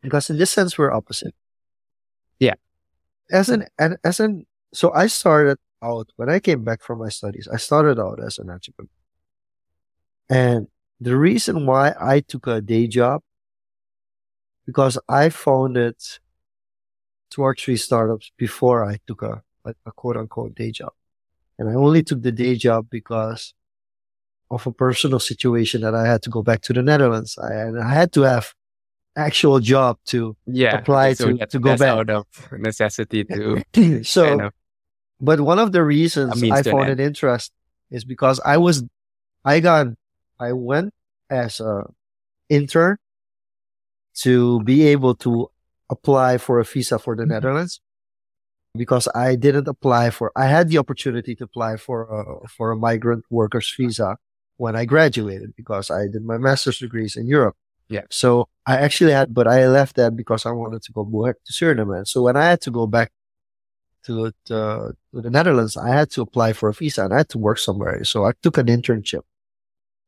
[0.02, 1.34] because in this sense we're opposite.
[2.38, 2.54] Yeah.
[3.30, 7.08] As an and as an so I started out when I came back from my
[7.08, 7.48] studies.
[7.52, 8.90] I started out as an entrepreneur,
[10.28, 10.68] and
[11.00, 13.22] the reason why I took a day job
[14.66, 15.96] because I founded
[17.30, 20.92] two or three startups before I took a, a, a quote unquote day job.
[21.58, 23.54] And I only took the day job because
[24.50, 27.38] of a personal situation that I had to go back to the Netherlands.
[27.38, 28.54] I, and I had to have
[29.16, 30.78] actual job to yeah.
[30.78, 31.88] Apply so to- to go back.
[31.88, 33.62] out of necessity to
[34.04, 34.52] so kind of,
[35.20, 37.00] but one of the reasons I an found end.
[37.00, 37.52] it interest
[37.90, 38.84] is because I was
[39.44, 39.88] I got
[40.38, 40.94] I went
[41.28, 41.84] as a
[42.48, 42.96] intern
[44.22, 45.48] to be able to
[45.88, 47.28] apply for a visa for the Mhm.
[47.28, 47.80] Netherlands
[48.76, 52.76] because I didn't apply for I had the opportunity to apply for a for a
[52.76, 54.16] migrant workers visa
[54.56, 57.56] when I graduated because I did my master's degrees in Europe.
[57.90, 58.02] Yeah.
[58.08, 61.52] So I actually had, but I left that because I wanted to go back to
[61.52, 62.06] Suriname.
[62.06, 63.10] So when I had to go back
[64.04, 67.28] to, to, to the Netherlands, I had to apply for a visa and I had
[67.30, 68.04] to work somewhere.
[68.04, 69.22] So I took an internship.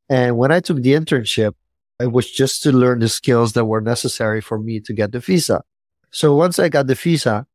[0.09, 1.55] And when I took the internship,
[1.99, 5.18] it was just to learn the skills that were necessary for me to get the
[5.18, 5.62] visa.
[6.12, 7.47] So once I got the visa,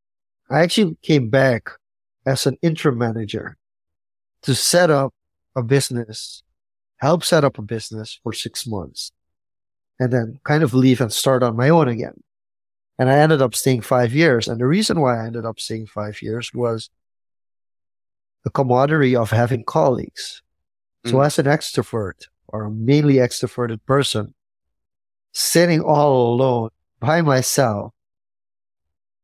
[0.50, 1.70] I actually came back
[2.26, 3.56] as an interim manager
[4.42, 5.14] to set up
[5.56, 6.44] a business,
[6.98, 9.14] help set up a business for six months
[10.00, 12.22] and then kind of leave and start on my own again.
[13.00, 14.48] And I ended up staying five years.
[14.48, 16.90] And the reason why I ended up staying five years was
[18.44, 20.42] the camaraderie of having colleagues.
[21.06, 21.26] So Mm.
[21.26, 24.34] as an extrovert, or a mainly extroverted person
[25.34, 27.94] sitting all alone by myself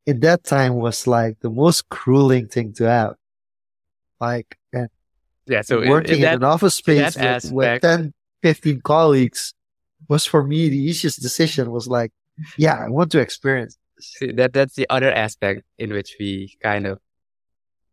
[0.05, 3.15] in that time was like the most crueling thing to have.
[4.19, 4.57] Like,
[5.45, 5.61] Yeah.
[5.61, 9.53] So working in that, in an office space with, with 10, 15 colleagues
[10.09, 12.11] was for me the easiest decision was like,
[12.57, 13.77] yeah, I want to experience.
[13.99, 16.99] See, that that's the other aspect in which we kind of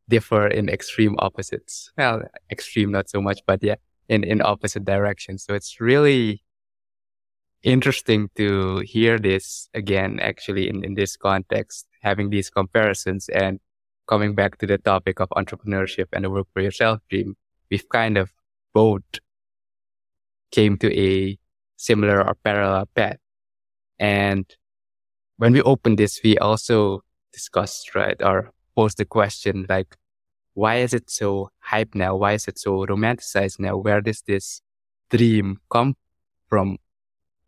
[0.08, 1.92] differ in extreme opposites.
[1.96, 3.76] Well, extreme not so much, but yeah,
[4.08, 5.44] in in opposite directions.
[5.44, 6.42] So it's really
[7.62, 13.60] interesting to hear this again, actually, in in this context, having these comparisons and
[14.06, 17.36] coming back to the topic of entrepreneurship and the work for yourself dream.
[17.70, 18.32] We've kind of
[18.74, 19.06] both
[20.50, 21.38] came to a
[21.80, 23.16] similar or parallel path,
[23.98, 24.44] and
[25.38, 29.96] when we opened this, we also discussed, right, or posed the question like,
[30.52, 32.14] why is it so hype now?
[32.16, 33.78] Why is it so romanticized now?
[33.78, 34.60] Where does this
[35.08, 35.96] dream come
[36.48, 36.76] from?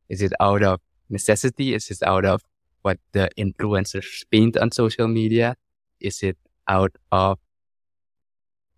[0.09, 1.75] Is it out of necessity?
[1.75, 2.42] Is it out of
[2.81, 5.57] what the influencers paint on social media?
[6.01, 7.38] Is it out of,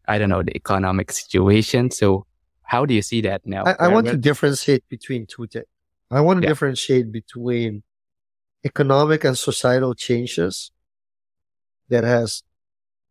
[0.08, 1.90] I don't know, the economic situation?
[1.90, 2.26] So
[2.64, 3.64] how do you see that now?
[3.64, 5.66] I, I want where- to differentiate between two things.
[6.10, 6.50] I want to Yeah.
[6.50, 7.82] differentiate between
[8.64, 10.70] economic and societal changes
[11.88, 12.42] that has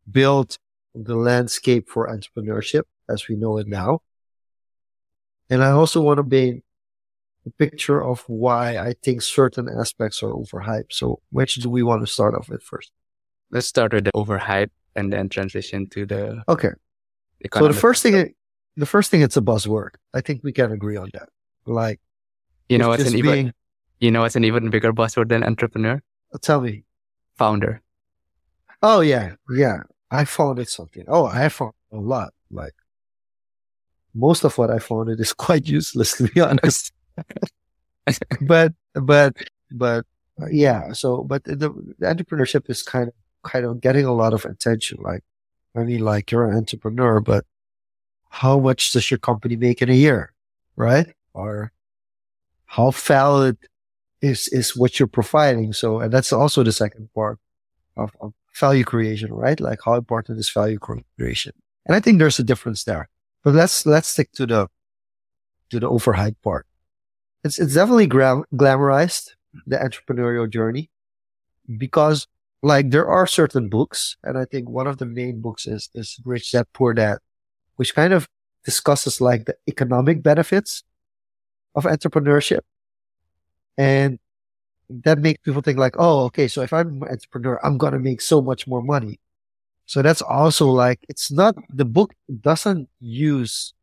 [0.10, 0.58] built
[0.96, 4.02] the landscape for entrepreneurship as we know it now.
[5.50, 6.64] And I also want to paint
[7.46, 10.92] a picture of why I think certain aspects are overhyped.
[10.94, 12.92] So which do we want to start off with first?
[13.52, 16.72] Let's start with the overhype and then transition to the Okay.
[17.54, 18.34] So the first thing,
[18.76, 19.96] the first thing, it's a buzzword.
[20.14, 21.30] I think we can agree on that.
[21.66, 22.00] Like,
[22.70, 23.54] you know, it's an just even, being,
[24.00, 26.02] you know, what's an even bigger buzzword than entrepreneur?
[26.42, 26.84] tell me,
[27.36, 27.82] Founder.
[28.82, 29.84] Oh yeah, yeah.
[30.12, 31.06] I found it something.
[31.08, 32.34] Oh, I found a lot.
[32.52, 32.74] Like
[34.14, 36.92] most of what I found it is quite useless to be honest.
[38.42, 39.36] but but
[39.72, 40.06] but
[40.42, 40.94] uh, yeah.
[40.94, 41.56] So but the,
[42.00, 45.00] the entrepreneurship is kind of kind of getting a lot of attention.
[45.02, 45.24] Like
[45.76, 47.46] I mean, like you're an entrepreneur, but
[48.34, 50.34] how much does your company make in a year,
[50.76, 51.08] right?
[51.36, 51.72] Or
[52.66, 53.58] how valid
[54.22, 55.72] is is what you're providing?
[55.72, 57.38] So and that's also the second part
[57.96, 59.60] of, of value creation, right?
[59.60, 61.54] Like how important is value creation?
[61.86, 63.08] And I think there's a difference there.
[63.44, 64.68] But let's let's stick to the
[65.70, 66.66] to the overhyped part.
[67.44, 69.36] It's it's definitely gra- glamorized
[69.68, 70.90] the entrepreneurial journey
[71.78, 72.26] because
[72.64, 76.20] like there are certain books, and I think one of the main books is is
[76.26, 77.20] Rich Dad Poor Dad,
[77.76, 78.28] which kind of
[78.66, 80.84] discusses like the economic benefits
[81.76, 82.62] of entrepreneurship,
[83.78, 84.20] and
[84.90, 88.22] that makes people think like, oh, okay, so if I'm an entrepreneur, I'm gonna make
[88.22, 89.20] so much more money.
[89.86, 93.74] So that's also like it's not the book doesn't use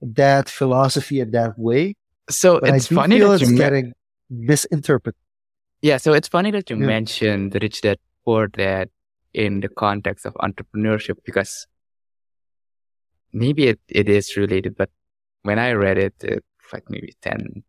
[0.00, 1.94] that philosophy in that way,
[2.28, 3.92] So it's funny that it's you getting
[4.30, 5.18] misinterpreted.
[5.82, 5.96] yeah.
[5.96, 6.86] So it's funny that you Yeah.
[6.86, 8.90] mentioned the rich dad poor dad
[9.32, 11.66] in the context of entrepreneurship because
[13.36, 14.88] maybe it, it is related, but
[15.42, 17.62] when I read it, it like maybe 10,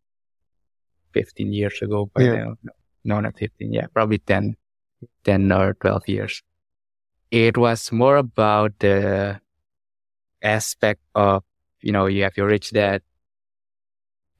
[1.13, 2.36] 15 years ago by Yeah.
[2.36, 2.56] now.
[2.63, 2.71] No,
[3.03, 3.73] no, not 15.
[3.73, 4.56] Yeah, probably 10,
[5.23, 6.41] 10 or 12 years.
[7.30, 9.41] It was more about the
[10.41, 11.43] aspect of,
[11.82, 13.01] you know, you have your rich dad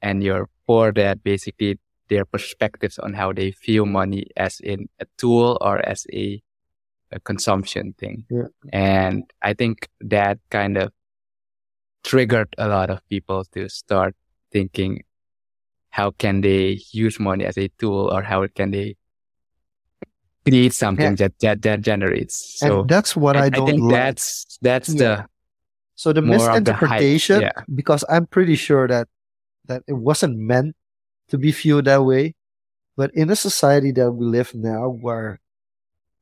[0.00, 5.04] and your poor dad, basically their perspectives on how they view money as in a
[5.18, 6.42] tool or as a,
[7.12, 8.24] a consumption thing.
[8.30, 8.48] Yeah.
[8.72, 10.90] And I think that kind of
[12.04, 14.14] triggered a lot of people to start
[14.52, 15.02] thinking,
[15.90, 18.96] how can they use money as a tool or how can they
[20.46, 21.28] create something Yeah.
[21.28, 22.58] that, that, that generates.
[22.58, 23.92] So and that's what I, don't think like.
[23.92, 24.98] that's, that's Yeah.
[24.98, 25.26] the,
[25.94, 27.52] So the of the hype, misinterpretation, yeah.
[27.74, 29.08] because I'm pretty sure that
[29.66, 30.76] that it wasn't meant
[31.28, 32.34] to be viewed that way.
[32.96, 35.40] But in a society that we live now, where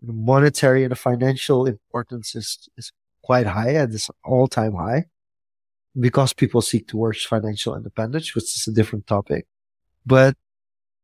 [0.01, 2.91] the monetary and the financial importance is is
[3.23, 5.05] quite high at this all time high,
[5.99, 9.47] because people seek towards financial independence, which is a different topic.
[10.05, 10.37] But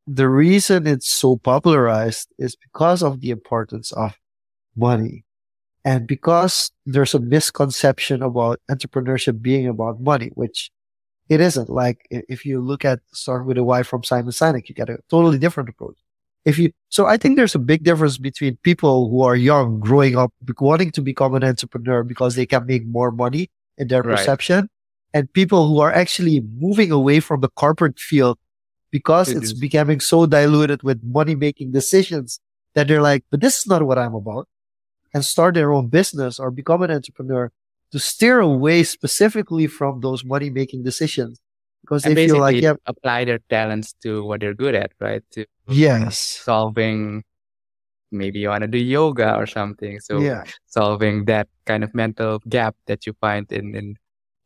[0.06, 4.14] the reason it's so popularized is because of the importance of
[4.76, 5.24] money.
[5.84, 10.70] And because there's a misconception about entrepreneurship being about money, which
[11.28, 11.68] it isn't.
[11.70, 14.98] Like if you look at Start with a Why from Simon Sinek, you get a
[15.08, 15.96] totally different approach.
[16.44, 20.16] If you, so I think there's a big difference between people who are young, growing
[20.16, 24.16] up, wanting to become an entrepreneur because they can make more money in their Right.
[24.16, 24.68] perception,
[25.14, 28.38] and people who are actually moving away from the corporate field
[28.90, 29.60] because It it's is.
[29.60, 32.40] becoming so diluted with money making decisions
[32.74, 34.48] that they're like, but this is not what I'm about
[35.14, 37.50] and start their own business or become an entrepreneur
[37.92, 41.40] to steer away specifically from those money making decisions
[41.82, 45.22] because And they feel like, yeah, apply their talents to what they're good at, right?
[45.32, 47.24] To yes, solving
[48.10, 50.00] maybe you want to do yoga or something.
[50.00, 53.96] So yeah, solving that kind of mental gap that you find in in,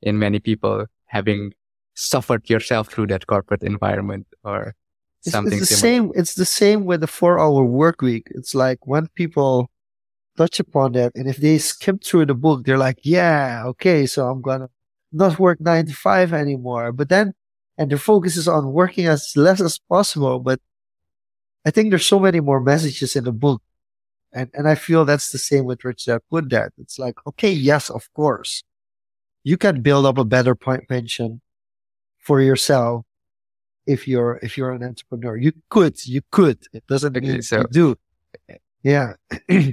[0.03, 1.53] in many people having
[1.95, 4.75] suffered yourself through that corporate environment or
[5.23, 6.13] it's, something it's the similar.
[6.13, 6.13] same.
[6.15, 8.29] It's the same with the four-hour work week.
[8.31, 9.71] It's like when people
[10.37, 14.29] touch upon that, and if they skim through the book, they're like, yeah, okay, so
[14.29, 14.69] I'm gonna
[15.13, 16.93] not work nine to five anymore.
[16.93, 17.33] But then,
[17.79, 20.41] and their focus is on working as less as possible.
[20.41, 20.61] But
[21.65, 23.63] I think there's so many more messages in the book.
[24.33, 26.71] And, and I feel that's the same with Rich Dad Poor Dad.
[26.79, 28.63] It's like, okay, yes, of course.
[29.47, 31.41] You can build up a better pen- pension
[32.19, 33.05] for yourself
[33.87, 35.37] if you're, if you're an entrepreneur.
[35.37, 36.59] You could, you could.
[36.73, 37.97] It doesn't Okay, mean so- you do.
[38.83, 39.13] Yeah.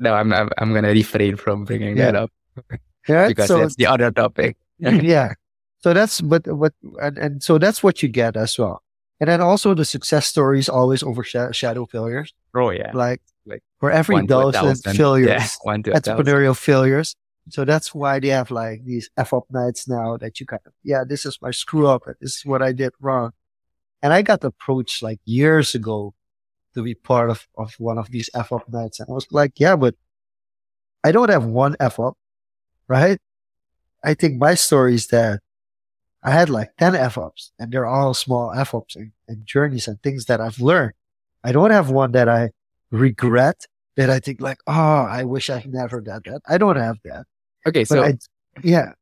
[0.00, 2.30] No, I'm I'm, I'm gonna refrain from bringing that up
[3.08, 3.28] Yeah.
[3.28, 4.56] because so, that's the other topic.
[4.78, 5.34] yeah.
[5.78, 8.82] So that's but what and, and so that's what you get as well.
[9.20, 12.34] And then also the success stories always overshadow failures.
[12.56, 16.26] Oh yeah, Like, Like for every dozen failures, Yeah, to a thousand.
[16.26, 17.14] entrepreneurial failures.
[17.50, 20.72] So that's why they have like these F up nights now that you kind of,
[20.82, 22.04] yeah, this is my screw up.
[22.20, 23.32] This is what I did wrong.
[24.02, 26.14] And I got approached like years ago
[26.74, 29.00] to be part of, of one of these F up nights.
[29.00, 29.94] And I was like, yeah, but
[31.02, 32.16] I don't have one F up,
[32.88, 33.18] right?
[34.02, 35.40] I think my story is that
[36.22, 39.86] I had like 10 F ups and they're all small F ups and, and journeys
[39.86, 40.94] and things that I've learned.
[41.42, 42.50] I don't have one that I
[42.90, 43.66] regret
[43.96, 46.40] that I think like, oh, I wish I never did that.
[46.48, 47.26] I don't have that.
[47.66, 48.18] Okay, so I,
[48.62, 48.92] yeah,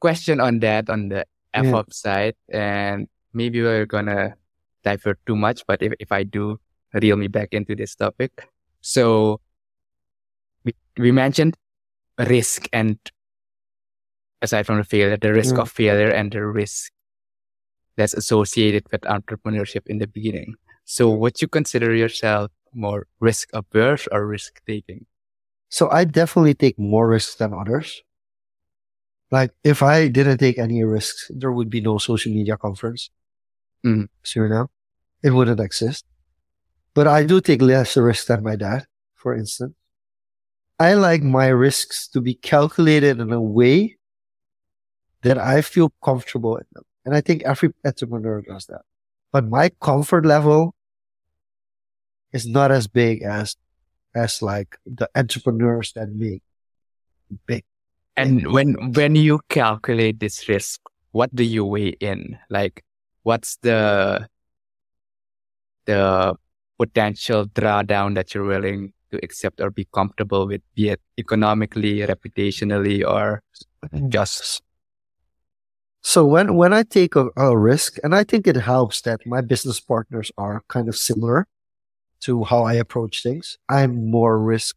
[0.00, 1.70] question on that on the Yeah.
[1.70, 4.34] FOP side, and maybe we're gonna
[4.84, 6.58] divert too much, but if, if I do,
[6.94, 8.48] reel me back into this topic.
[8.80, 9.40] So
[10.64, 11.56] we, we mentioned
[12.18, 12.96] risk and
[14.40, 15.62] aside from the failure, the risk Mm.
[15.62, 16.92] of failure and the risk
[17.96, 20.54] that's associated with entrepreneurship in the beginning.
[20.84, 25.04] So would you consider yourself more risk averse or risk taking?
[25.70, 28.02] So I definitely take more risks than others.
[29.30, 33.08] Like if I didn't take any risks, there would be no social media conference.
[33.86, 34.10] Mm-hmm.
[34.24, 34.68] Suriname.
[35.22, 36.04] It wouldn't exist.
[36.92, 39.74] But I do take less risks than my dad, for instance.
[40.80, 43.96] I like my risks to be calculated in a way
[45.22, 46.84] that I feel comfortable in them.
[47.04, 48.82] And I think every entrepreneur does that.
[49.30, 50.74] But my comfort level
[52.32, 53.56] is not as big as
[54.14, 56.42] as like the entrepreneurs that make
[57.46, 57.64] big.
[58.16, 60.80] And when when you calculate this risk,
[61.12, 62.38] what do you weigh in?
[62.50, 62.84] Like,
[63.22, 64.28] what's the
[65.86, 66.34] the
[66.78, 73.06] potential drawdown that you're willing to accept or be comfortable with, be it economically, reputationally,
[73.06, 73.42] or
[73.84, 74.08] mm-hmm.
[74.08, 74.62] just
[76.02, 79.40] So when when I take a, a risk, and I think it helps that my
[79.40, 81.46] business partners are kind of similar
[82.20, 83.58] to how I approach things.
[83.68, 84.76] I'm more risk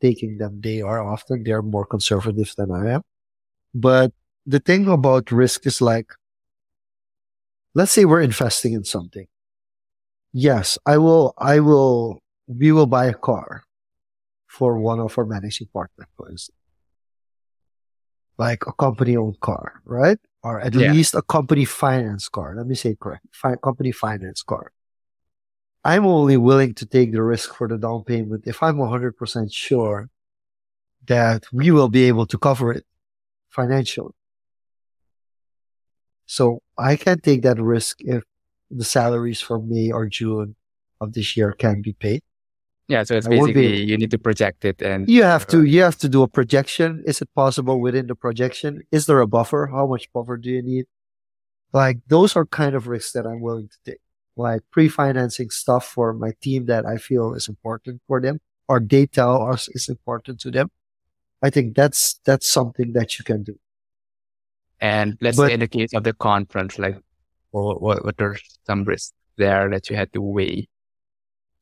[0.00, 1.44] taking than they are often.
[1.44, 3.02] They're more conservative than I am.
[3.74, 4.12] But
[4.46, 6.12] the thing about risk is like,
[7.74, 9.26] let's say we're investing in something.
[10.32, 13.64] Yes, I will, I will, we will buy a car
[14.46, 16.58] for one of our managing partners, for instance.
[18.36, 20.18] Like a company owned car, right?
[20.42, 20.92] Or at Yeah.
[20.92, 22.54] least a company finance car.
[22.56, 23.26] Let me say it correct.
[23.32, 24.72] Fi- company finance car.
[25.84, 30.08] I'm only willing to take the risk for the down payment if I'm 100% sure
[31.06, 32.84] that we will be able to cover it
[33.50, 34.14] financially.
[36.26, 38.24] So I can take that risk if
[38.70, 40.56] the salaries for May or June
[41.00, 42.22] of this year can be paid.
[42.88, 43.02] yeah.
[43.02, 45.98] So it's I basically you need to project it and You have to, you have
[45.98, 47.02] to do a projection.
[47.06, 48.82] Is it possible within the projection?
[48.90, 49.68] Is there a buffer?
[49.70, 50.86] How much buffer do you need?
[51.72, 54.00] Like those are kind of risks that I'm willing to take.
[54.36, 59.06] Like pre-financing stuff for my team that I feel is important for them or they
[59.06, 60.70] tell us is important to them.
[61.42, 63.58] I think that's, that's something that you can do.
[64.80, 66.98] And let's But- say in the case of the conference, like
[67.52, 70.68] what what, what are some risks there that you had to weigh?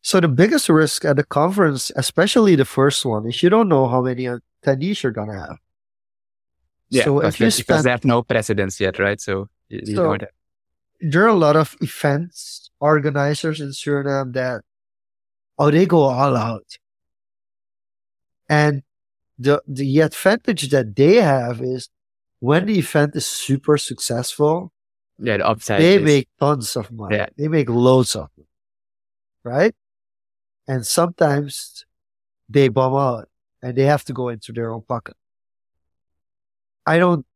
[0.00, 3.86] So the biggest risk at the conference, especially the first one, is you don't know
[3.86, 5.58] how many attendees you're going to have.
[6.88, 9.20] Yeah, so because, if you because spend there's no precedence yet, right?
[9.20, 10.16] So you, So-
[11.00, 14.62] there are a lot of events organizers in Suriname that
[15.58, 16.66] oh they go all out.
[18.48, 18.82] And
[19.38, 21.88] the the advantage that they have is
[22.40, 24.72] when the event is super successful,
[25.18, 27.16] yeah, the upside they is- make tons of money.
[27.16, 27.28] Yeah.
[27.38, 28.48] They make loads of money.
[29.44, 29.74] Right?
[30.68, 31.86] And sometimes
[32.48, 33.28] they bum out
[33.62, 35.16] and they have to go into their own pocket.
[36.86, 37.26] I don't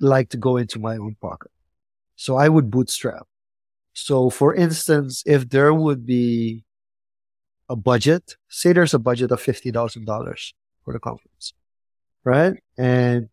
[0.00, 1.50] like to go into my own pocket.
[2.16, 3.26] So I would bootstrap.
[4.00, 6.64] So for instance, if there would be
[7.68, 10.52] a budget, say there's a budget of $50,000
[10.84, 11.52] for the conference,
[12.22, 12.62] right?
[12.78, 13.28] And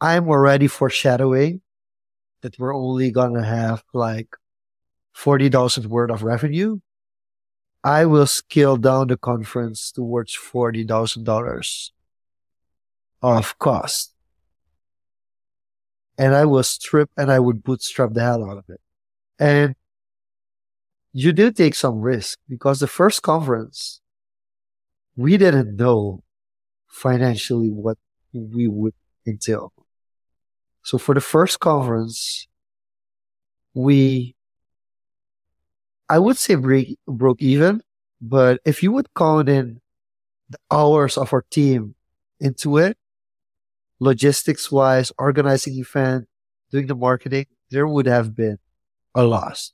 [0.00, 1.62] I'm already foreshadowing
[2.42, 4.34] that we're only going to have like
[5.12, 6.80] 40,000 worth of revenue.
[7.84, 11.90] I will scale down the conference towards $40,000
[13.22, 14.14] of cost.
[16.18, 18.80] And I will strip and I would bootstrap the hell out of it.
[19.40, 19.74] And
[21.12, 24.00] you do take some risk because the first conference,
[25.16, 26.22] we didn't know
[26.88, 27.96] financially what
[28.32, 28.94] we would
[29.26, 29.72] entail.
[30.82, 32.46] So for the first conference,
[33.72, 34.36] we,
[36.08, 37.82] I would say break, broke even,
[38.20, 39.80] but if you would count in
[40.50, 41.94] the hours of our team
[42.40, 42.98] into it,
[44.00, 46.28] logistics wise, organizing event,
[46.70, 48.58] doing the marketing, there would have been
[49.14, 49.72] a loss.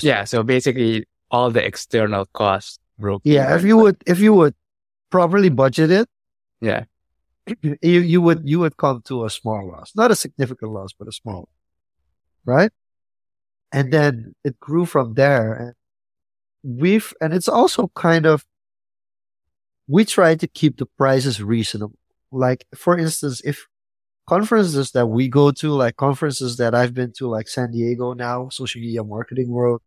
[0.00, 0.24] Yeah.
[0.24, 3.22] So basically all the external costs broke.
[3.24, 3.54] Yeah.
[3.56, 4.54] If you would, if you would
[5.10, 6.08] properly budget it,
[6.60, 6.84] Yeah.
[7.62, 11.08] you, you would, you would come to a small loss, not a significant loss, but
[11.08, 11.48] a small,
[12.44, 12.70] right?
[13.72, 18.44] And then it grew from there and we've, and it's also kind of,
[19.88, 21.98] we try to keep the prices reasonable.
[22.30, 23.66] Like, for instance, if
[24.26, 28.48] conferences that we go to, like conferences that I've been to, like San Diego now,
[28.48, 29.82] social media marketing world,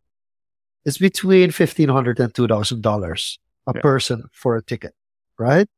[0.84, 3.80] it's between $1,500 and $2,000 a Yeah.
[3.80, 4.94] person for a ticket,
[5.38, 5.68] right?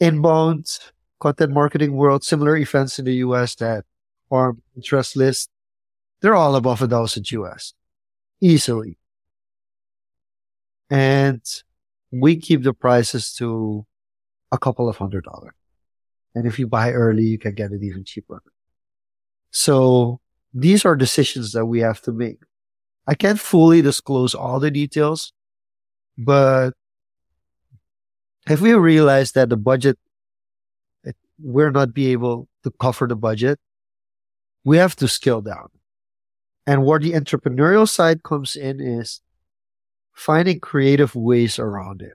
[0.00, 0.78] Inbound
[1.20, 3.84] content marketing world, similar events in the US that
[4.30, 5.50] are interest list,
[6.20, 7.74] they're all above a thousand US
[8.40, 8.98] easily.
[10.90, 11.42] And
[12.10, 13.86] we keep the prices to
[14.52, 15.52] a couple of hundred dollars.
[16.34, 18.42] And if you buy early, you can get it even cheaper.
[19.50, 20.20] So
[20.52, 22.38] these are decisions that we have to make.
[23.06, 25.32] I can't fully disclose all the details,
[26.16, 26.72] but
[28.48, 29.98] if we realize that the budget,
[31.38, 33.58] we're not be able to cover the budget,
[34.64, 35.68] we have to scale down.
[36.66, 39.20] And where the entrepreneurial side comes in is
[40.14, 42.14] finding creative ways around it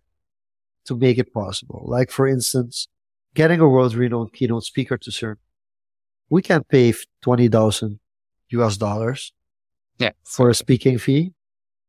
[0.85, 1.83] to make it possible.
[1.85, 2.87] Like, for instance,
[3.33, 5.37] getting a world renowned keynote speaker to serve.
[6.29, 7.99] We can pay 20,000
[8.49, 9.33] US dollars
[9.99, 10.11] Yeah.
[10.23, 11.33] for a speaking fee.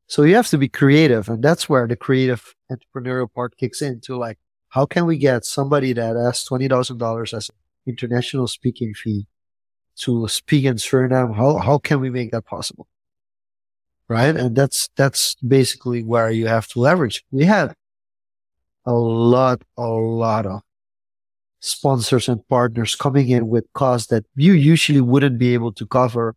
[0.07, 1.29] So you have to be creative.
[1.29, 4.39] And that's where the creative entrepreneurial part kicks in to like,
[4.71, 7.55] how can we get somebody that has $20,000 as an
[7.87, 9.27] international speaking fee
[9.97, 11.35] to speak in Suriname?
[11.37, 12.87] How, how can we make that possible?
[14.09, 14.35] Right.
[14.37, 17.25] And that's, that's basically where you have to leverage.
[17.31, 17.75] We had
[18.85, 20.63] a lot, a lot of
[21.61, 26.35] sponsors and partners coming in with costs that you usually wouldn't be able to cover,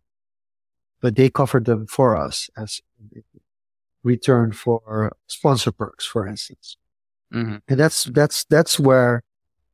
[1.00, 2.80] but they covered them for us as
[4.02, 6.76] return for sponsor perks, for instance.
[7.32, 7.62] Mhm.
[7.66, 9.22] And that's, that's, that's where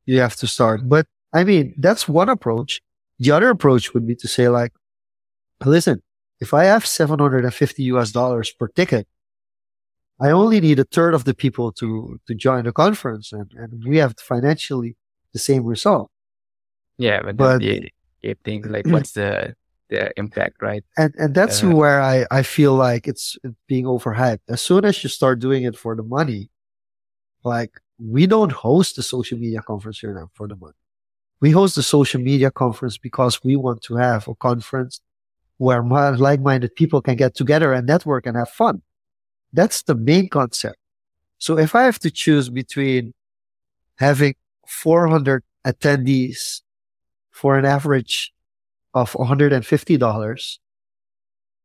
[0.05, 0.87] you have to start.
[0.87, 2.81] But I mean, that's one approach.
[3.19, 4.71] The other approach would be to say like,
[5.63, 6.01] listen,
[6.39, 9.07] if I have 750 US dollars per ticket,
[10.19, 13.83] I only need a third of the people to, to join the conference and, and
[13.85, 14.95] we have to financially
[15.33, 16.09] the same result.
[16.97, 17.21] Yeah.
[17.23, 17.87] But, But- you,
[18.21, 19.55] you think like, what's the,
[19.89, 20.83] the impact, right?
[20.97, 24.39] And, and that's Uh, where I, I feel like it's it's being overhyped.
[24.47, 26.49] As soon as you start doing it for the money,
[27.43, 30.73] like we don't host the social media conference here now for the money.
[31.39, 35.01] We host the social media conference because we want to have a conference
[35.57, 38.81] where like-minded people can get together and network and have fun.
[39.53, 40.77] That's the main concept.
[41.37, 43.13] So if I have to choose between
[43.97, 44.35] having
[44.71, 46.61] 400 attendees
[47.29, 48.33] for an average
[48.93, 50.57] of $150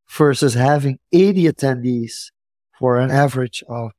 [0.09, 2.30] versus having 80 attendees
[2.78, 3.92] for an average of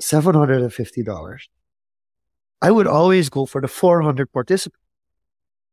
[0.00, 1.38] $750,
[2.60, 4.84] I would always go for the 400 participants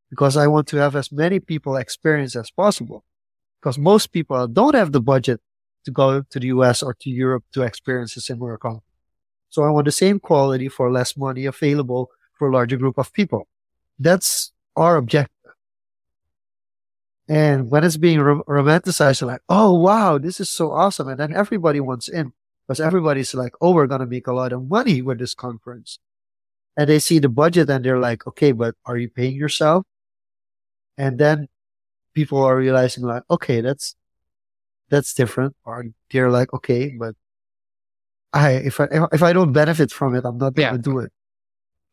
[0.10, 3.04] because I want to have as many people experience as possible.
[3.60, 5.42] Because most people don't have the budget
[5.84, 8.95] to go to the US or to Europe to experience a similar conference.
[9.56, 13.14] So I want the same quality for less money available for a larger group of
[13.14, 13.48] people.
[13.98, 15.54] That's our objective.
[17.30, 21.08] And when it's being rom- romanticized, like, oh, wow, this is so awesome.
[21.08, 22.34] And then everybody wants in
[22.68, 26.00] because everybody's like, oh, we're going to make a lot of money with this conference.
[26.76, 29.86] And they see the budget and they're like, okay, but are you paying yourself?
[30.98, 31.48] And then
[32.14, 33.96] people are realizing like, okay, that's,
[34.90, 35.56] that's different.
[35.64, 37.16] Or they're like, okay, but
[38.36, 41.12] I, if I, if I don't benefit from it, I'm not going to do it.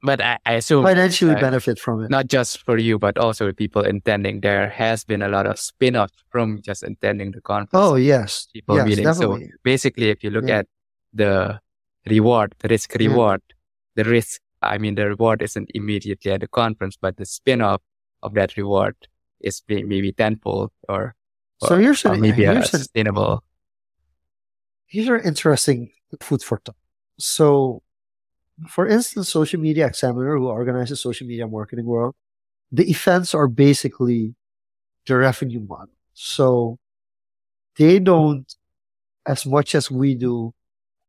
[0.02, 2.10] but I, I assume financially uh, benefit from it.
[2.10, 4.40] not just for you, but also the people attending.
[4.40, 7.70] There has been a lot of spin-offs from just attending the conference.
[7.72, 9.04] Oh yes, people yes, meeting.
[9.04, 9.46] definitely.
[9.46, 10.58] So basically, if you look Yeah.
[10.58, 10.66] at
[11.14, 11.60] the
[12.10, 13.06] reward, the risk Yeah.
[13.08, 13.42] reward,
[13.94, 17.82] the risk, I mean, the reward isn't immediately at the conference, but the spin-off
[18.24, 18.96] of that reward
[19.40, 21.14] is maybe tenfold or,
[21.62, 23.44] So or, here's or an, maybe a here's an sustainable.
[24.90, 25.90] These are interesting
[26.20, 26.76] food for thought.
[27.18, 27.82] So,
[28.68, 32.14] for instance, Social Media Examiner, who organizes Social Media Marketing World,
[32.70, 34.34] the events are basically
[35.06, 35.94] the revenue model.
[36.14, 36.78] So,
[37.76, 38.52] they don't,
[39.26, 40.52] as much as we do,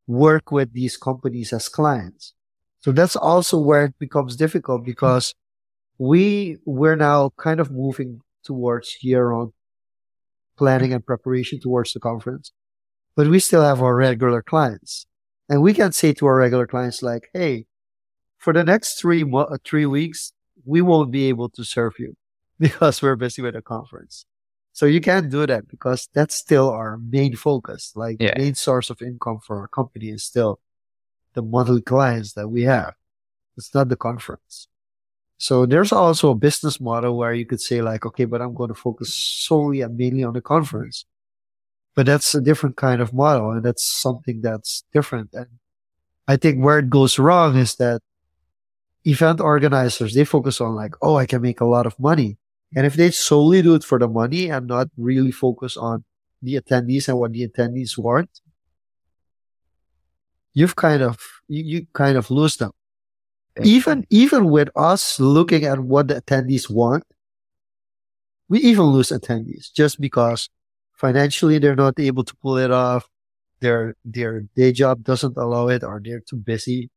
[0.07, 2.33] work with these companies as clients.
[2.79, 5.33] So that's also where it becomes difficult because
[5.97, 9.53] we, we're now kind of moving towards year-round
[10.57, 12.51] planning and preparation towards the conference
[13.15, 15.05] but we still have our regular clients.
[15.49, 17.65] And we can say to our regular clients like, Hey,
[18.37, 20.33] for the next three, mo- uh, three weeks,
[20.65, 22.15] we won't be able to serve you
[22.59, 24.25] because we're busy with a conference.
[24.71, 27.91] So you can't do that because that's still our main focus.
[27.95, 28.33] Like Yeah.
[28.37, 30.59] main source of income for our company is still
[31.33, 32.95] the monthly clients that we have.
[33.55, 34.67] It's not the conference.
[35.37, 38.69] So there's also a business model where you could say like, okay, but I'm going
[38.69, 41.05] to focus solely and mainly on the conference
[41.95, 45.29] but that's a different kind of model and that's something that's different.
[45.33, 45.47] And
[46.27, 48.01] i think where it goes wrong is that
[49.05, 52.37] event organizers they focus on like oh i can make a lot of money.
[52.75, 56.05] And if they solely do it for the money and not really focus on
[56.41, 58.29] the attendees and what the attendees want
[60.53, 62.71] you've kind of you, you kind of lose them.
[63.61, 67.03] Even even with us looking at what the attendees want
[68.49, 70.49] we even lose attendees just because
[70.93, 73.07] financially they're not able to pull it off.
[73.59, 76.89] Their their day job doesn't allow it or they're too busy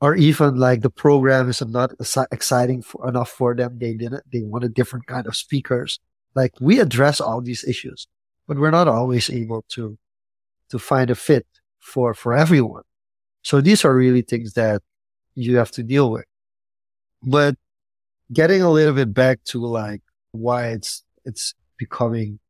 [0.00, 1.92] or even like the program is not
[2.32, 3.78] exciting for, enough for them.
[3.78, 5.98] They didn't they want a different kind of speakers.
[6.34, 8.06] Like we address all these issues
[8.50, 9.96] but we're not always able to
[10.70, 11.46] to find a fit
[11.78, 12.82] for for everyone.
[13.42, 14.82] So these are really things that
[15.36, 16.24] you have to deal with.
[17.22, 17.54] But
[18.32, 22.40] getting a little bit back to like why it's it's becoming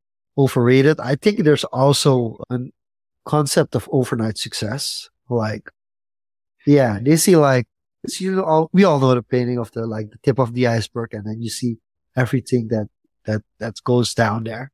[0.41, 0.99] overrated.
[1.01, 2.59] I think there's also a
[3.25, 5.09] concept of overnight success.
[5.29, 5.71] Like,
[6.67, 7.67] yeah, they see like,
[8.19, 11.15] you all, we all know the painting of the, like the tip of the iceberg
[11.15, 11.79] and then you see
[12.17, 12.89] everything that,
[13.27, 14.73] that, that goes down there.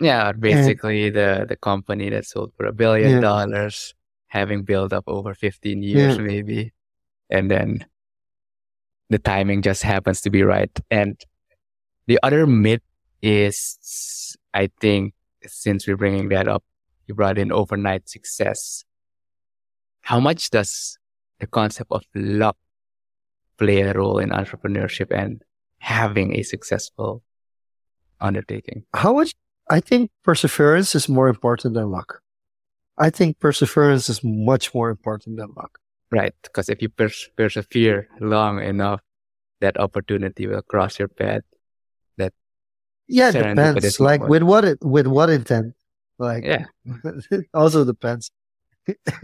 [0.00, 3.20] Yeah, basically the, the company that sold for a billion Yeah.
[3.20, 3.94] dollars,
[4.28, 6.22] having built up over 15 years Yeah.
[6.22, 6.72] maybe.
[7.28, 7.84] And then
[9.10, 10.70] the timing just happens to be right.
[10.90, 11.20] And
[12.06, 12.82] the other myth
[13.22, 15.14] is, I think,
[15.46, 16.64] since we're bringing that up,
[17.06, 18.84] you brought in overnight success.
[20.02, 20.98] How much does
[21.38, 22.56] the concept of luck
[23.58, 25.42] play a role in entrepreneurship and
[25.78, 27.22] having a successful
[28.20, 28.84] undertaking?
[28.94, 29.34] How much,
[29.68, 32.20] I think perseverance is more important than luck.
[32.98, 35.78] I think perseverance is much more important than luck.
[36.10, 36.34] Right.
[36.42, 39.00] Because if you pers- persevere long enough,
[39.60, 41.42] that opportunity will cross your path.
[43.10, 44.00] Yeah, it depends.
[44.00, 45.74] Like with what it, with what intent?
[46.18, 46.64] Like Yeah.
[47.30, 48.30] it also depends.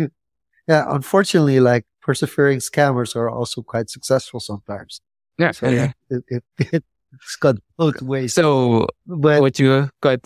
[0.68, 5.00] yeah, unfortunately, like persevering scammers are also quite successful sometimes.
[5.38, 5.52] Yeah.
[5.52, 8.34] So it, it, it, it's got both ways.
[8.34, 10.22] So But would you could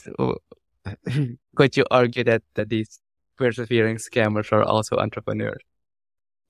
[1.56, 3.00] could you argue that, that these
[3.36, 5.62] persevering scammers are also entrepreneurs?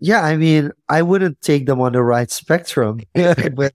[0.03, 3.01] yeah, I mean, I wouldn't take them on the right spectrum.
[3.15, 3.75] but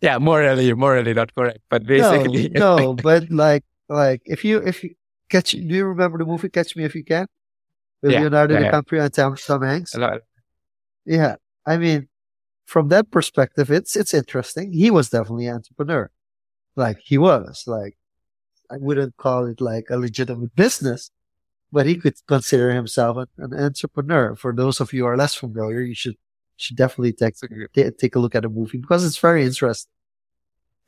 [0.00, 4.82] Yeah, morally, morally not correct, but basically, no, no, but like, like if you if
[4.82, 4.94] you
[5.28, 7.26] catch, do you remember the movie Catch Me If You Can
[8.02, 8.70] with Yeah, Leonardo yeah.
[8.70, 9.94] DiCaprio and Tom, Tom Hanks?
[11.06, 11.36] Yeah.
[11.66, 12.08] I mean,
[12.66, 14.72] from that perspective, it's, it's interesting.
[14.72, 16.10] He was definitely an entrepreneur.
[16.76, 17.96] Like he was like,
[18.70, 21.10] I wouldn't call it like a legitimate business,
[21.72, 24.36] but he could consider himself an, an entrepreneur.
[24.36, 26.16] For those of you who are less familiar, you should,
[26.60, 29.90] should definitely take, ta- take a look at the movie because it's very interesting.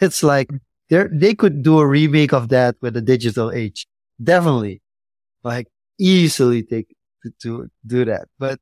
[0.01, 0.51] It's like
[0.89, 3.87] they they could do a remake of that with the digital age.
[4.23, 4.83] Definitely.
[5.43, 5.69] Like
[5.99, 8.29] easily take to, to do that.
[8.39, 8.61] But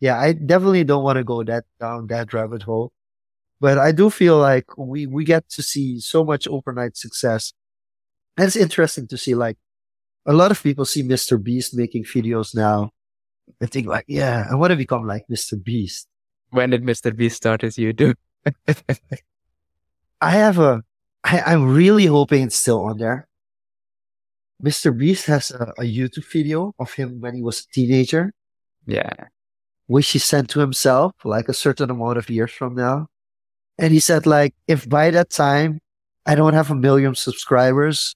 [0.00, 2.92] yeah, I definitely don't want to go that down that rabbit hole.
[3.60, 7.52] But I do feel like we, we get to see so much overnight success.
[8.36, 9.56] And it's interesting to see like
[10.26, 11.40] a lot of people see Mr.
[11.40, 12.90] Beast making videos now
[13.60, 15.62] and think like, yeah, I want to become like Mr.
[15.62, 16.08] Beast.
[16.52, 17.16] When did Mr.
[17.16, 18.14] Beast start as YouTube?
[20.20, 20.82] I have a,
[21.24, 23.26] I, I'm really hoping it's still on there.
[24.62, 24.96] Mr.
[24.96, 28.32] Beast has a, a YouTube video of him when he was a teenager.
[28.86, 29.14] yeah.
[29.86, 33.06] which he sent to himself like a certain amount of years from now.
[33.78, 35.80] And he said, like, if by that time
[36.26, 38.14] I don't have a million subscribers,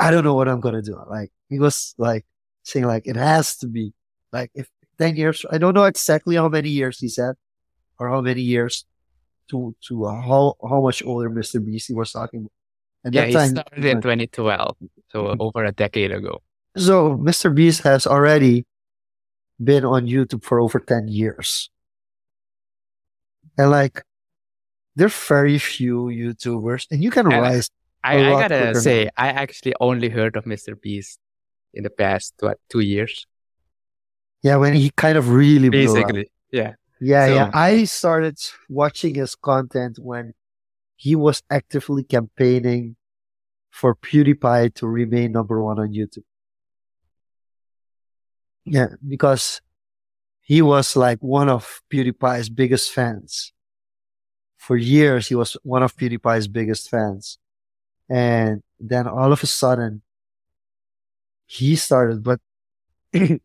[0.00, 0.98] I don't know what I'm going to do.
[1.08, 2.26] Like, he was like
[2.64, 3.94] saying, like, it has to be
[4.32, 7.36] like, if 10 years, I don't know exactly how many years he said
[8.02, 8.84] or how many years
[9.50, 11.64] to, to uh, how, how much older Mr.
[11.64, 12.52] Beast was talking about.
[13.04, 14.76] And yeah, he time, started in 2012,
[15.10, 15.40] so mm-hmm.
[15.40, 16.42] over a decade ago.
[16.76, 17.54] So Mr.
[17.54, 18.66] Beast has already
[19.62, 21.70] been on YouTube for over 10 years.
[23.58, 24.02] And like,
[24.96, 27.70] there are very few YouTubers, and you can and rise.
[28.04, 30.80] I, I gotta say, I actually only heard of Mr.
[30.80, 31.18] Beast
[31.72, 33.26] in the past what two years.
[34.42, 37.50] Yeah, when he kind of really basically, yeah, yeah, so, yeah.
[37.52, 38.38] I started
[38.68, 40.34] watching his content when
[40.94, 42.94] he was actively campaigning
[43.70, 46.22] for PewDiePie to remain number one on YouTube.
[48.64, 49.60] Yeah, because
[50.42, 53.52] he was like one of PewDiePie's biggest fans.
[54.56, 57.36] For years, he was one of PewDiePie's biggest fans.
[58.08, 60.02] And then all of a sudden,
[61.46, 62.38] he started, but
[63.12, 63.40] the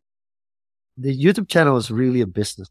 [0.98, 2.70] YouTube channel is really a business.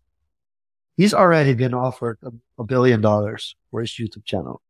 [0.97, 4.63] He's already been offered a, a billion dollars for his YouTube channel.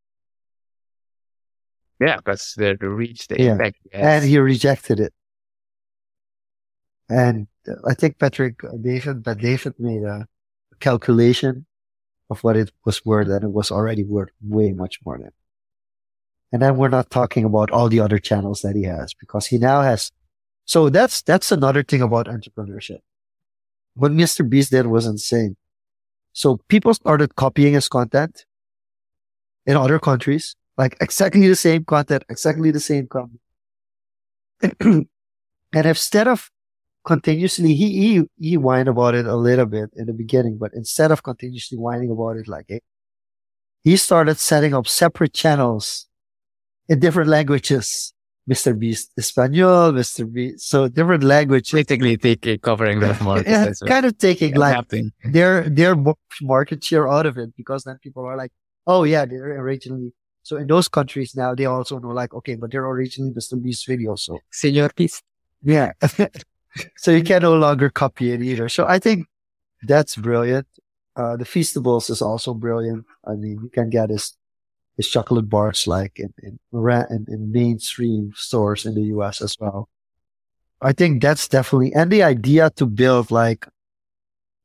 [2.00, 3.52] Yeah, because the, the reach, the yeah.
[3.52, 3.78] impact.
[3.92, 5.14] And he rejected it.
[7.08, 7.46] And
[7.86, 10.26] I think Patrick uh, David, but David made a
[10.80, 11.66] calculation
[12.28, 15.30] of what it was worth, and it was already worth way much more than.
[16.52, 19.58] And then we're not talking about all the other channels that he has because he
[19.58, 20.10] now has.
[20.64, 22.98] So that's that's another thing about entrepreneurship.
[23.94, 24.48] What Mr.
[24.48, 25.56] Beast did was insane.
[26.36, 28.44] So people started copying his content
[29.64, 33.40] in other countries, like exactly the same content, exactly the same content.
[34.80, 35.06] and
[35.72, 36.50] instead of
[37.06, 41.10] continuously he he he whined about it a little bit in the beginning, but instead
[41.10, 42.82] of continuously whining about it like
[43.82, 46.06] he started setting up separate channels
[46.86, 48.12] in different languages.
[48.48, 48.78] Mr.
[48.78, 50.30] Beast Espanol, Mr.
[50.32, 51.72] Beast, so different languages.
[51.72, 53.48] Basically taking, covering that market.
[53.48, 54.88] yeah, kind of taking yeah, like
[55.24, 55.96] their, their
[56.40, 58.52] market share out of it because then people are like,
[58.86, 62.70] oh yeah, they're originally, so in those countries now, they also know like, okay, but
[62.70, 63.60] they're originally Mr.
[63.60, 64.20] Beast videos.
[64.20, 65.22] So, Senor Beast.
[65.62, 65.92] Yeah.
[66.96, 68.68] so you can no longer copy it either.
[68.68, 69.26] So I think
[69.82, 70.68] that's brilliant.
[71.16, 73.04] Uh, the Feastables is also brilliant.
[73.26, 74.36] I mean, you can get his,
[74.96, 79.88] his chocolate bars like in, in, in, in mainstream stores in the US as well.
[80.80, 83.66] I think that's definitely, and the idea to build like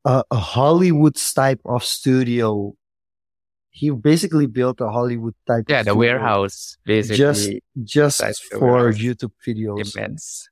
[0.05, 2.75] a, a Hollywood type of studio.
[3.73, 5.65] He basically built a Hollywood type.
[5.69, 7.17] Yeah, the warehouse, basically.
[7.17, 7.51] Just,
[7.83, 9.95] just for YouTube videos.
[9.95, 10.49] Immense.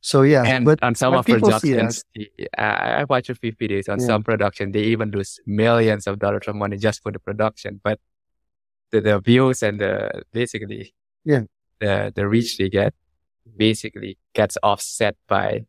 [0.00, 2.02] So yeah, and but on some of productions,
[2.56, 4.06] I watch a few videos on yeah.
[4.06, 4.72] some production.
[4.72, 8.00] They even lose millions of dollars of money just for the production, but
[8.90, 11.42] the, the views and the basically yeah
[11.80, 12.94] the the reach they get
[13.56, 15.64] basically gets offset by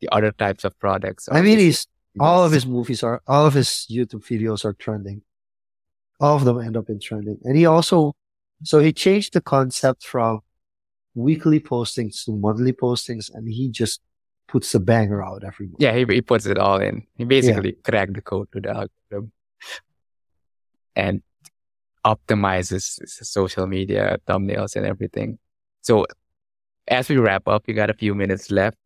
[0.00, 1.28] the other types of products.
[1.30, 1.86] I mean, he's
[2.20, 5.22] all of his movies are all of his YouTube videos are trending.
[6.20, 8.14] All of them end up in trending, and he also
[8.62, 10.40] so he changed the concept from
[11.14, 14.00] weekly postings to monthly postings, and he just
[14.46, 15.80] puts a banger out every month.
[15.80, 17.06] Yeah, he, he puts it all in.
[17.16, 17.90] He basically yeah.
[17.90, 19.32] cracked the code to the algorithm
[20.94, 21.22] and
[22.04, 25.38] optimizes social media thumbnails and everything.
[25.80, 26.06] So
[26.88, 28.76] as we wrap up, you got a few minutes left.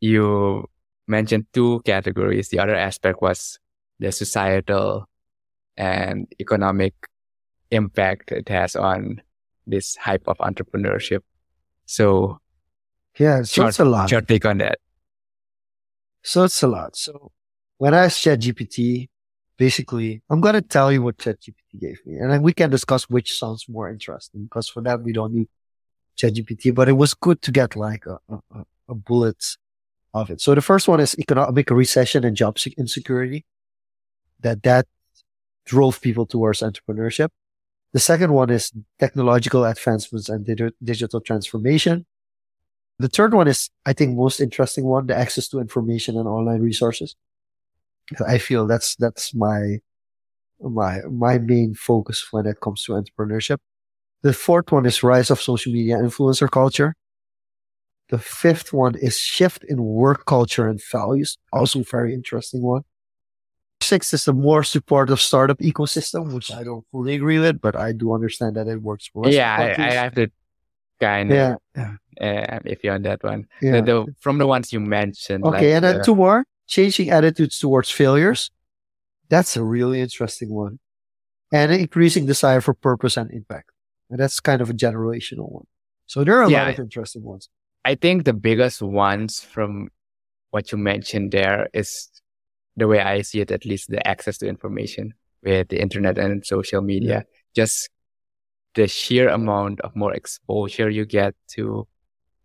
[0.00, 0.68] You
[1.06, 2.48] mentioned two categories.
[2.48, 3.58] The other aspect was
[3.98, 5.08] the societal
[5.76, 6.94] and economic
[7.70, 9.22] impact it has on
[9.66, 11.20] this hype of entrepreneurship.
[11.86, 12.38] So
[13.18, 14.10] yeah, so short, it's a lot.
[14.10, 14.78] Short take on that.
[16.22, 16.96] So it's a lot.
[16.96, 17.32] So
[17.78, 19.08] when I asked ChatGPT,
[19.56, 22.16] basically, I'm going to tell you what ChatGPT gave me.
[22.16, 25.48] And then we can discuss which sounds more interesting because for that, we don't need
[26.18, 29.44] ChatGPT, but it was good to get like a, a, a bullet
[30.14, 30.40] of it.
[30.40, 33.44] So the first one is economic recession and job insecurity.
[34.40, 34.86] That, that
[35.64, 37.30] drove people towards entrepreneurship.
[37.92, 40.44] The second one is technological advancements and
[40.82, 42.04] digital transformation.
[42.98, 46.60] The third one is, I think, most interesting one, the access to information and online
[46.60, 47.16] resources.
[48.26, 49.78] I feel that's, that's my,
[50.60, 53.58] my, my main focus when it comes to entrepreneurship.
[54.22, 56.94] The fourth one is rise of social media influencer culture.
[58.08, 61.38] The fifth one is shift in work culture and values.
[61.52, 62.82] Also very interesting one.
[63.80, 67.92] Six is a more supportive startup ecosystem, which I don't fully agree with, but I
[67.92, 69.34] do understand that it works for us.
[69.34, 70.28] Yeah, I, I, have to
[70.98, 71.94] kind of yeah.
[72.20, 73.46] uh, if you're on that one.
[73.60, 73.80] Yeah.
[73.80, 75.44] The, the, from the ones you mentioned.
[75.44, 76.44] Okay, like, and then uh, two more.
[76.66, 78.50] Changing attitudes towards failures.
[79.28, 80.78] That's a really interesting one.
[81.52, 83.70] And increasing desire for purpose and impact.
[84.10, 85.66] And that's kind of a generational one.
[86.06, 86.64] So there are a Yeah.
[86.64, 87.48] lot of interesting ones.
[87.84, 89.88] I think the biggest ones from
[90.50, 92.10] what you mentioned there is
[92.76, 96.44] the way I see it, at least the access to information with the internet and
[96.44, 97.24] social media.
[97.54, 97.88] Just
[98.74, 101.86] the sheer amount of more exposure you get to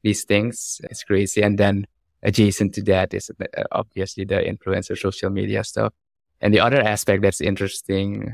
[0.03, 1.41] these things is crazy.
[1.41, 1.85] And then
[2.23, 5.93] adjacent to that is uh, obviously the influencer social media stuff.
[6.41, 8.33] And the other aspect that's interesting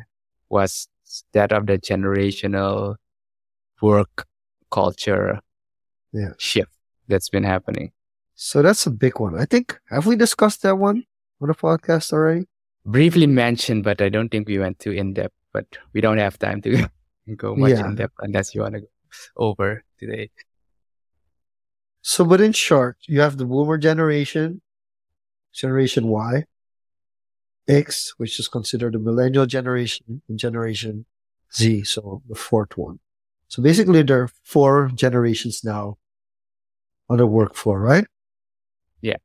[0.49, 0.87] was
[1.33, 2.95] that of the generational
[3.81, 4.25] work
[4.71, 5.39] culture
[6.13, 6.31] Yeah.
[6.37, 6.71] shift
[7.07, 7.91] that's been happening.
[8.35, 9.35] So that's a big one.
[9.39, 11.03] I think, have we discussed that one
[11.41, 12.45] on the podcast already?
[12.85, 15.33] Briefly mentioned, but I don't think we went too in depth.
[15.53, 16.87] But we don't have time to
[17.35, 17.85] go much Yeah.
[17.87, 18.87] in depth unless you want to go
[19.37, 20.29] over today.
[22.07, 24.61] So, but in short, you have the boomer generation,
[25.53, 26.45] generation Y,
[27.67, 31.05] X, which is considered the millennial generation, and generation
[31.53, 32.99] Z, so the fourth one.
[33.49, 35.97] So basically, there are four generations now
[37.09, 38.07] on the work floor, right?
[39.01, 39.17] Yeah.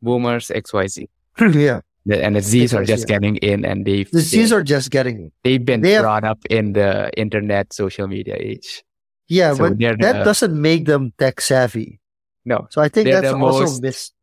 [0.00, 1.08] Boomers, XYZ.
[1.38, 1.80] yeah.
[2.10, 3.18] And the Zs are just yeah.
[3.18, 5.32] getting in and they've, The Z's are just getting it.
[5.44, 8.82] they've been they have- brought up in the internet social media age.
[9.28, 12.00] Yeah, So but that the- doesn't make them tech savvy.
[12.44, 14.14] No, So I think that's also most-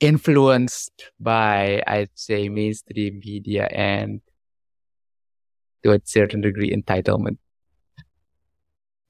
[0.00, 4.20] influenced by, I'd say, mainstream media and
[5.82, 7.36] to a certain degree entitlement.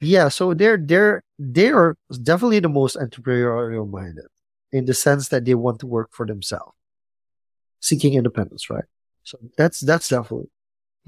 [0.00, 4.26] Yeah, so they're they're they are definitely the most entrepreneurial minded
[4.72, 6.74] in the sense that they want to work for themselves,
[7.80, 8.84] seeking independence, right?
[9.22, 10.50] So that's that's definitely.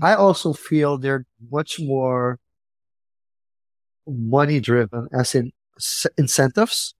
[0.01, 2.39] I also feel they're much more
[4.07, 5.53] money driven, as in
[6.17, 6.95] incentives,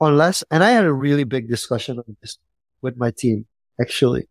[0.00, 0.44] unless.
[0.50, 2.38] And I had a really big discussion on this
[2.80, 3.46] with my team
[3.80, 4.28] actually.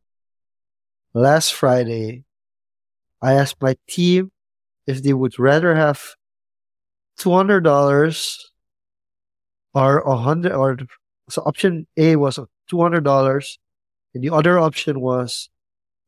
[1.14, 2.24] Last Friday,
[3.22, 4.32] I asked my team
[4.88, 6.16] if they would rather have
[7.18, 8.52] two hundred dollars
[9.74, 10.78] or a hundred or
[11.30, 12.40] so option A was
[12.70, 13.60] two hundred dollars
[14.14, 15.50] and the other option was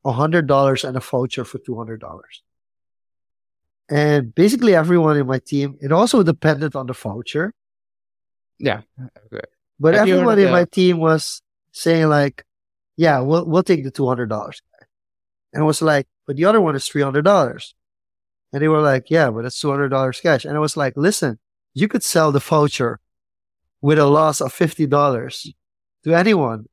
[0.06, 2.44] a hundred dollars and a voucher for two hundred dollars.
[3.90, 7.54] And basically everyone in my team, it also depended on the voucher,
[8.60, 8.82] Yeah.
[9.26, 9.44] Okay.
[9.80, 12.46] but Have heard in my team was saying like,
[12.96, 14.62] yeah, we'll we'll take the two hundred dollars.
[15.54, 17.76] And it was like, but the other one is three hundred dollars.
[18.54, 20.46] And they were like, yeah, but it's two hundred dollars cash.
[20.46, 21.40] And I was like, listen,
[21.74, 23.00] you could sell the voucher
[23.82, 25.52] with a loss of fifty dollars
[26.04, 26.68] to anyone,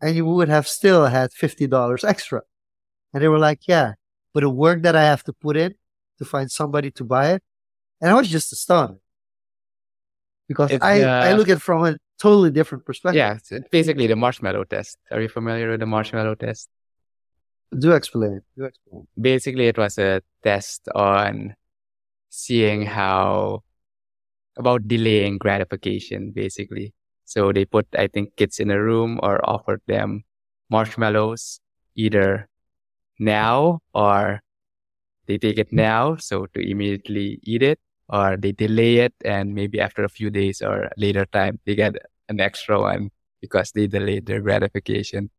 [0.00, 2.42] and you would have still had fifty dollars extra.
[3.14, 3.94] And they were like, yeah,
[4.34, 5.74] but the work that I have to put in
[6.18, 7.42] to find somebody to buy it,
[8.00, 8.98] and I was just astounded
[10.48, 13.16] because It's, I uh, I look at it from a totally different perspective.
[13.16, 14.98] Yeah, it's it's basically the marshmallow test.
[15.10, 16.68] Are you familiar with the marshmallow test?
[17.76, 18.42] Do explain.
[18.56, 19.06] Do explain.
[19.18, 21.54] Basically, it was a test on
[22.28, 23.62] seeing how
[24.56, 26.92] about delaying gratification, basically.
[27.24, 30.24] So they put, I think, kids in a room or offered them
[30.68, 31.60] marshmallows
[31.94, 32.48] either
[33.18, 34.40] now or
[35.26, 39.80] they take it now, so to immediately eat it, or they delay it and maybe
[39.80, 41.94] after a few days or later time they get
[42.28, 43.10] an extra one
[43.40, 45.30] because they delayed their gratification.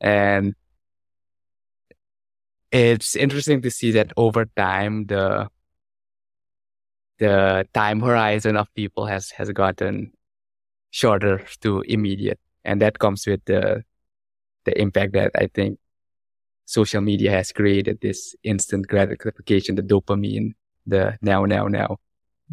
[0.00, 0.54] And
[2.72, 5.48] it's interesting to see that over time the
[7.18, 10.12] the time horizon of people has has gotten
[10.90, 13.84] shorter to immediate and that comes with the
[14.66, 15.78] the impact that i think
[16.64, 20.52] social media has created this instant gratification the dopamine
[20.86, 21.98] the now now now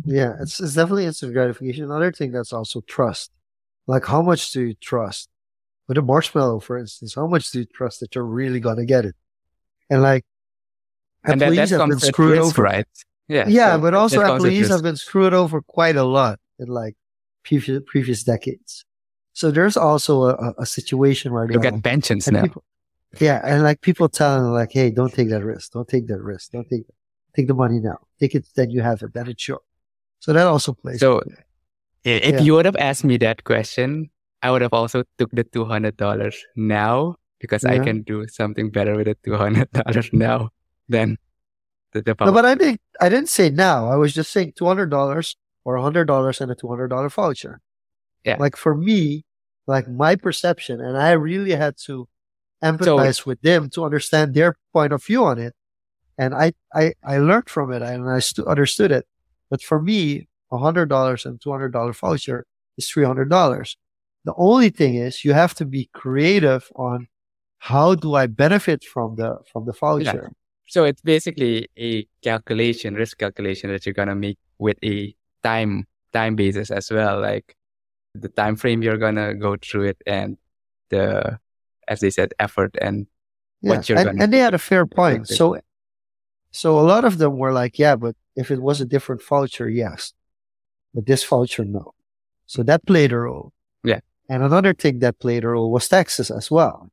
[0.06, 1.84] Yeah, it's, it's definitely instant gratification.
[1.86, 3.30] Another thing that's also trust.
[3.88, 5.28] Like, how much do you trust?
[5.88, 9.04] With a marshmallow, for instance, how much do you trust that you're really gonna get
[9.06, 9.16] it?
[9.90, 10.24] And like,
[11.26, 12.62] and that, that employees have been screwed risk, over.
[12.64, 12.88] right
[13.28, 16.68] yeah Yeah, so but also that employees have been screwed over quite a lot in
[16.68, 16.96] like
[17.44, 18.86] previous previous decades.
[19.34, 22.64] So there's also a, a, situation where look they'll- at pensions now people-
[23.20, 26.22] yeah, and like people telling them like, hey, don't take that risk, don't take that
[26.22, 26.84] risk, don't take
[27.36, 29.62] take the money now, take it, then you have it, then it's yours.
[30.20, 31.00] So that also plays.
[31.00, 31.22] So
[32.04, 32.42] if Yeah.
[32.42, 34.10] you would have asked me that question,
[34.42, 38.70] I would have also took the two hundred dollars now because I can do something
[38.70, 40.50] better with the two hundred dollars now
[40.90, 41.18] than
[41.94, 42.82] the, the No, but I didn't.
[43.00, 43.90] I didn't say now.
[43.90, 47.10] I was just saying two hundred dollars or hundred dollars and a two hundred dollar
[47.10, 47.62] voucher.
[48.24, 48.38] Yeah.
[48.40, 49.26] Like for me,
[49.68, 52.08] like my perception, and I really had to
[52.64, 55.54] empathize with them to understand their point of view on it.
[56.18, 59.06] And I, I, I learned from it and I stu- understood it.
[59.50, 62.46] But for me, a hundred dollars and two hundred dollar voucher
[62.78, 63.78] is three hundred dollars.
[64.26, 67.08] The only thing is you have to be creative on
[67.58, 70.04] how do I benefit from the from the voucher.
[70.04, 70.30] Yeah.
[70.68, 76.36] So it's basically a calculation, risk calculation that you're gonna make with a time time
[76.36, 77.56] basis as well, like
[78.14, 80.38] the time frame you're gonna go through it and
[80.90, 81.40] the
[81.92, 82.96] as they said effort and
[83.62, 83.70] yeah.
[83.70, 85.28] what you're and, gonna and they had a fair point.
[85.28, 85.60] So
[86.52, 89.70] so a lot of them were like, yeah, but if it was a different voucher,
[89.70, 90.14] yes.
[90.94, 91.94] But this voucher, no.
[92.46, 93.54] So that played a role.
[93.84, 94.02] Yeah.
[94.30, 96.90] And another thing that played a role was taxes as well.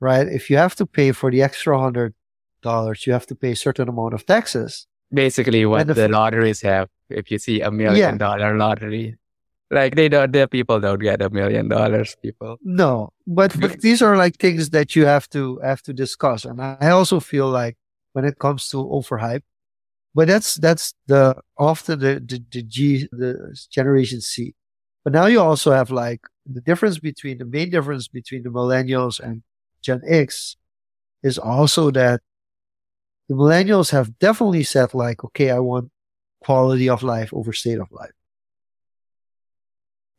[0.00, 0.26] Right?
[0.28, 2.14] If you have to pay for the extra hundred
[2.62, 4.86] dollars, you have to pay a certain amount of taxes.
[5.12, 6.88] Basically what the, the, lotteries have.
[7.08, 9.16] If you see a million dollar lottery,
[9.70, 12.16] like they don't, the people don't get a million dollars.
[12.22, 12.58] People.
[12.62, 16.60] No, but but these are like things that you have to have to discuss, and
[16.62, 17.76] I also feel like
[18.12, 19.42] when it comes to overhype,
[20.14, 24.54] but that's that's the often the, the the G the generation C.
[25.04, 29.20] But now you also have like the difference between the main difference between the millennials
[29.20, 29.42] and
[29.82, 30.56] Gen X
[31.22, 32.20] is also that
[33.28, 35.90] the millennials have definitely said like, okay, I want
[36.40, 38.15] quality of life over state of life.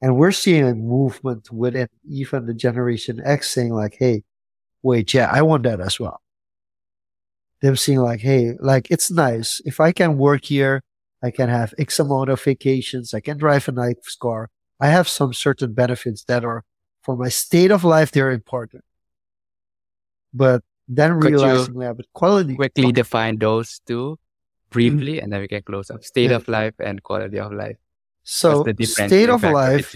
[0.01, 4.23] And we're seeing a movement within even the generation X saying like, Hey,
[4.83, 6.21] wait, yeah, I want that as well
[7.61, 9.61] them seeing like, hey, like it's nice.
[9.65, 10.83] If I can work here,
[11.23, 13.13] I can have X amount of vacations.
[13.13, 14.49] I can drive a nice car.
[14.79, 16.63] I have some certain benefits that are
[17.01, 18.11] for my state of life.
[18.11, 18.83] They're important.
[20.33, 22.55] But then realizing that, but quality.
[22.55, 24.19] Quickly define those two
[24.69, 25.23] briefly, mm-hmm.
[25.23, 26.35] and then we can close up state yeah.
[26.35, 27.77] of life and quality of life.
[28.29, 29.95] So state of life.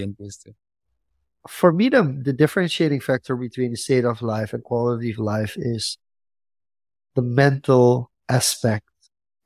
[1.49, 5.97] For me, the, the differentiating factor between state of life and quality of life is
[7.15, 8.87] the mental aspect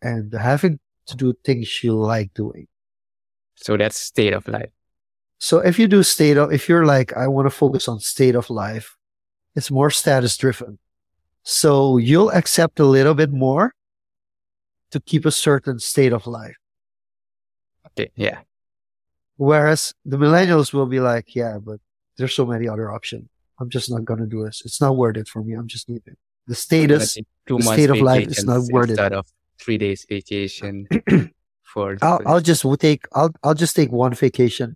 [0.03, 2.67] and having to do things you like doing.
[3.55, 4.69] So that's state of life.
[5.39, 8.35] So if you do state of, if you're like, I want to focus on state
[8.35, 8.95] of life,
[9.55, 10.77] it's more status driven.
[11.41, 13.73] So you'll accept a little bit more
[14.91, 16.57] to keep a certain state of life.
[17.87, 18.11] Okay.
[18.15, 18.41] Yeah.
[19.37, 21.79] Whereas the millennials will be like, yeah, but
[22.17, 23.29] there's so many other options.
[23.59, 24.61] I'm just not going to do this.
[24.65, 25.53] It's not worth it for me.
[25.53, 26.17] I'm just leaving
[26.47, 27.17] the status,
[27.47, 29.17] the state of life is not worth instead it.
[29.17, 29.27] of
[29.59, 30.87] three days vacation
[31.63, 31.97] for.
[32.01, 34.75] I'll, I'll just take I'll I'll just take one vacation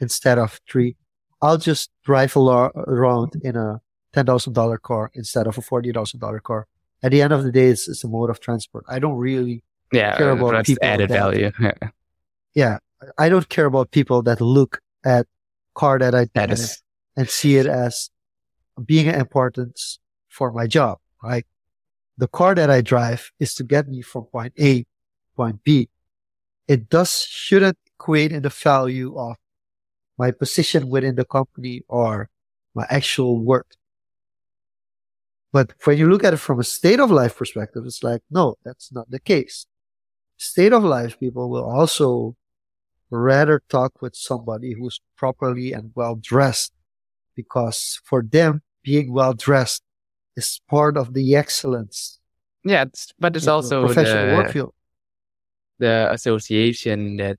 [0.00, 0.96] instead of three.
[1.40, 3.80] I'll just drive around in a
[4.12, 6.66] ten thousand dollar car instead of a forty thousand dollar car.
[7.02, 8.84] At the end of the day, it's, it's a mode of transport.
[8.88, 11.52] I don't really yeah, care about people added value.
[12.54, 12.78] yeah,
[13.16, 15.26] I don't care about people that look at
[15.74, 16.82] car that I that is,
[17.16, 18.10] and see it as
[18.84, 21.46] being an importance for my job, right?
[22.16, 24.86] The car that I drive is to get me from point A, to
[25.36, 25.88] point B.
[26.66, 29.36] It does shouldn't equate in the value of
[30.18, 32.28] my position within the company or
[32.74, 33.74] my actual work.
[35.52, 38.56] But when you look at it from a state of life perspective, it's like, no,
[38.64, 39.66] that's not the case.
[40.36, 42.36] State of life people will also
[43.10, 46.72] rather talk with somebody who's properly and well dressed
[47.34, 49.82] because for them, being well dressed
[50.36, 52.18] is part of the excellence.
[52.64, 54.74] Yeah, it's, but it's also professional the, work field.
[55.78, 57.38] The association that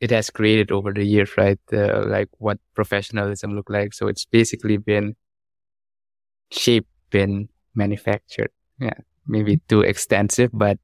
[0.00, 1.60] it has created over the years, right?
[1.70, 3.92] Uh, like what professionalism look like.
[3.92, 5.14] So it's basically been
[6.50, 8.50] shaped, been manufactured.
[8.80, 10.78] Yeah, maybe too extensive, but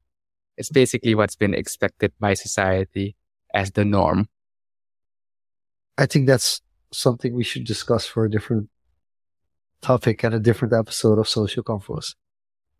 [0.57, 3.15] it's basically what's been expected by society
[3.55, 4.27] as the norm.
[5.97, 8.69] I think that's something we should discuss for a different
[9.81, 12.15] topic and a different episode of Social Confoes.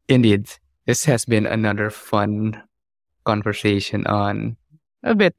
[0.08, 0.50] Indeed.
[0.86, 2.62] This has been another fun
[3.24, 4.58] conversation on
[5.02, 5.36] a bit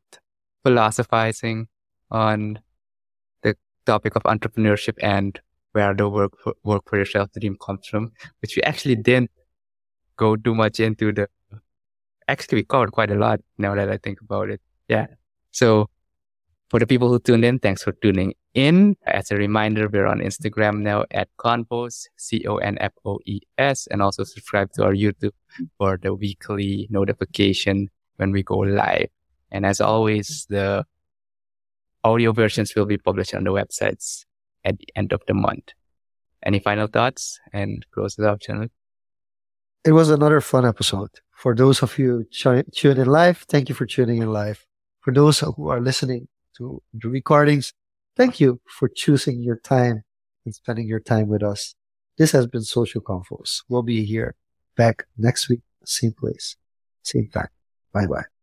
[0.64, 1.68] philosophizing
[2.10, 2.58] on
[3.42, 5.40] the topic of entrepreneurship and
[5.72, 9.30] where the work for, work for yourself dream comes from, which we actually didn't
[10.16, 11.28] go too much into the
[12.28, 14.60] actually we covered quite a lot now that I think about it.
[14.88, 15.06] Yeah.
[15.56, 15.88] So
[16.68, 18.94] for the people who tuned in, thanks for tuning in.
[19.06, 24.92] As a reminder, we're on Instagram now at Confoes, C-O-N-F-O-E-S, and also subscribe to our
[24.92, 25.32] YouTube
[25.78, 29.08] for the weekly notification when we go live.
[29.50, 30.84] And as always, the
[32.04, 34.26] audio versions will be published on the websites
[34.62, 35.72] at the end of the month.
[36.44, 38.68] Any final thoughts and close it up, channel?
[39.86, 41.12] It was another fun episode.
[41.32, 44.66] For those of you tuning in live, thank you for tuning in live.
[45.06, 46.26] For those who are listening
[46.58, 47.72] to the recordings,
[48.16, 50.02] Thank you for choosing your time
[50.46, 51.74] and spending your time with us.
[52.16, 53.62] This has been Social Confoes.
[53.68, 54.34] We'll be here
[54.74, 56.56] back next week, same place,
[57.02, 57.48] same time.
[57.92, 58.35] Bye bye.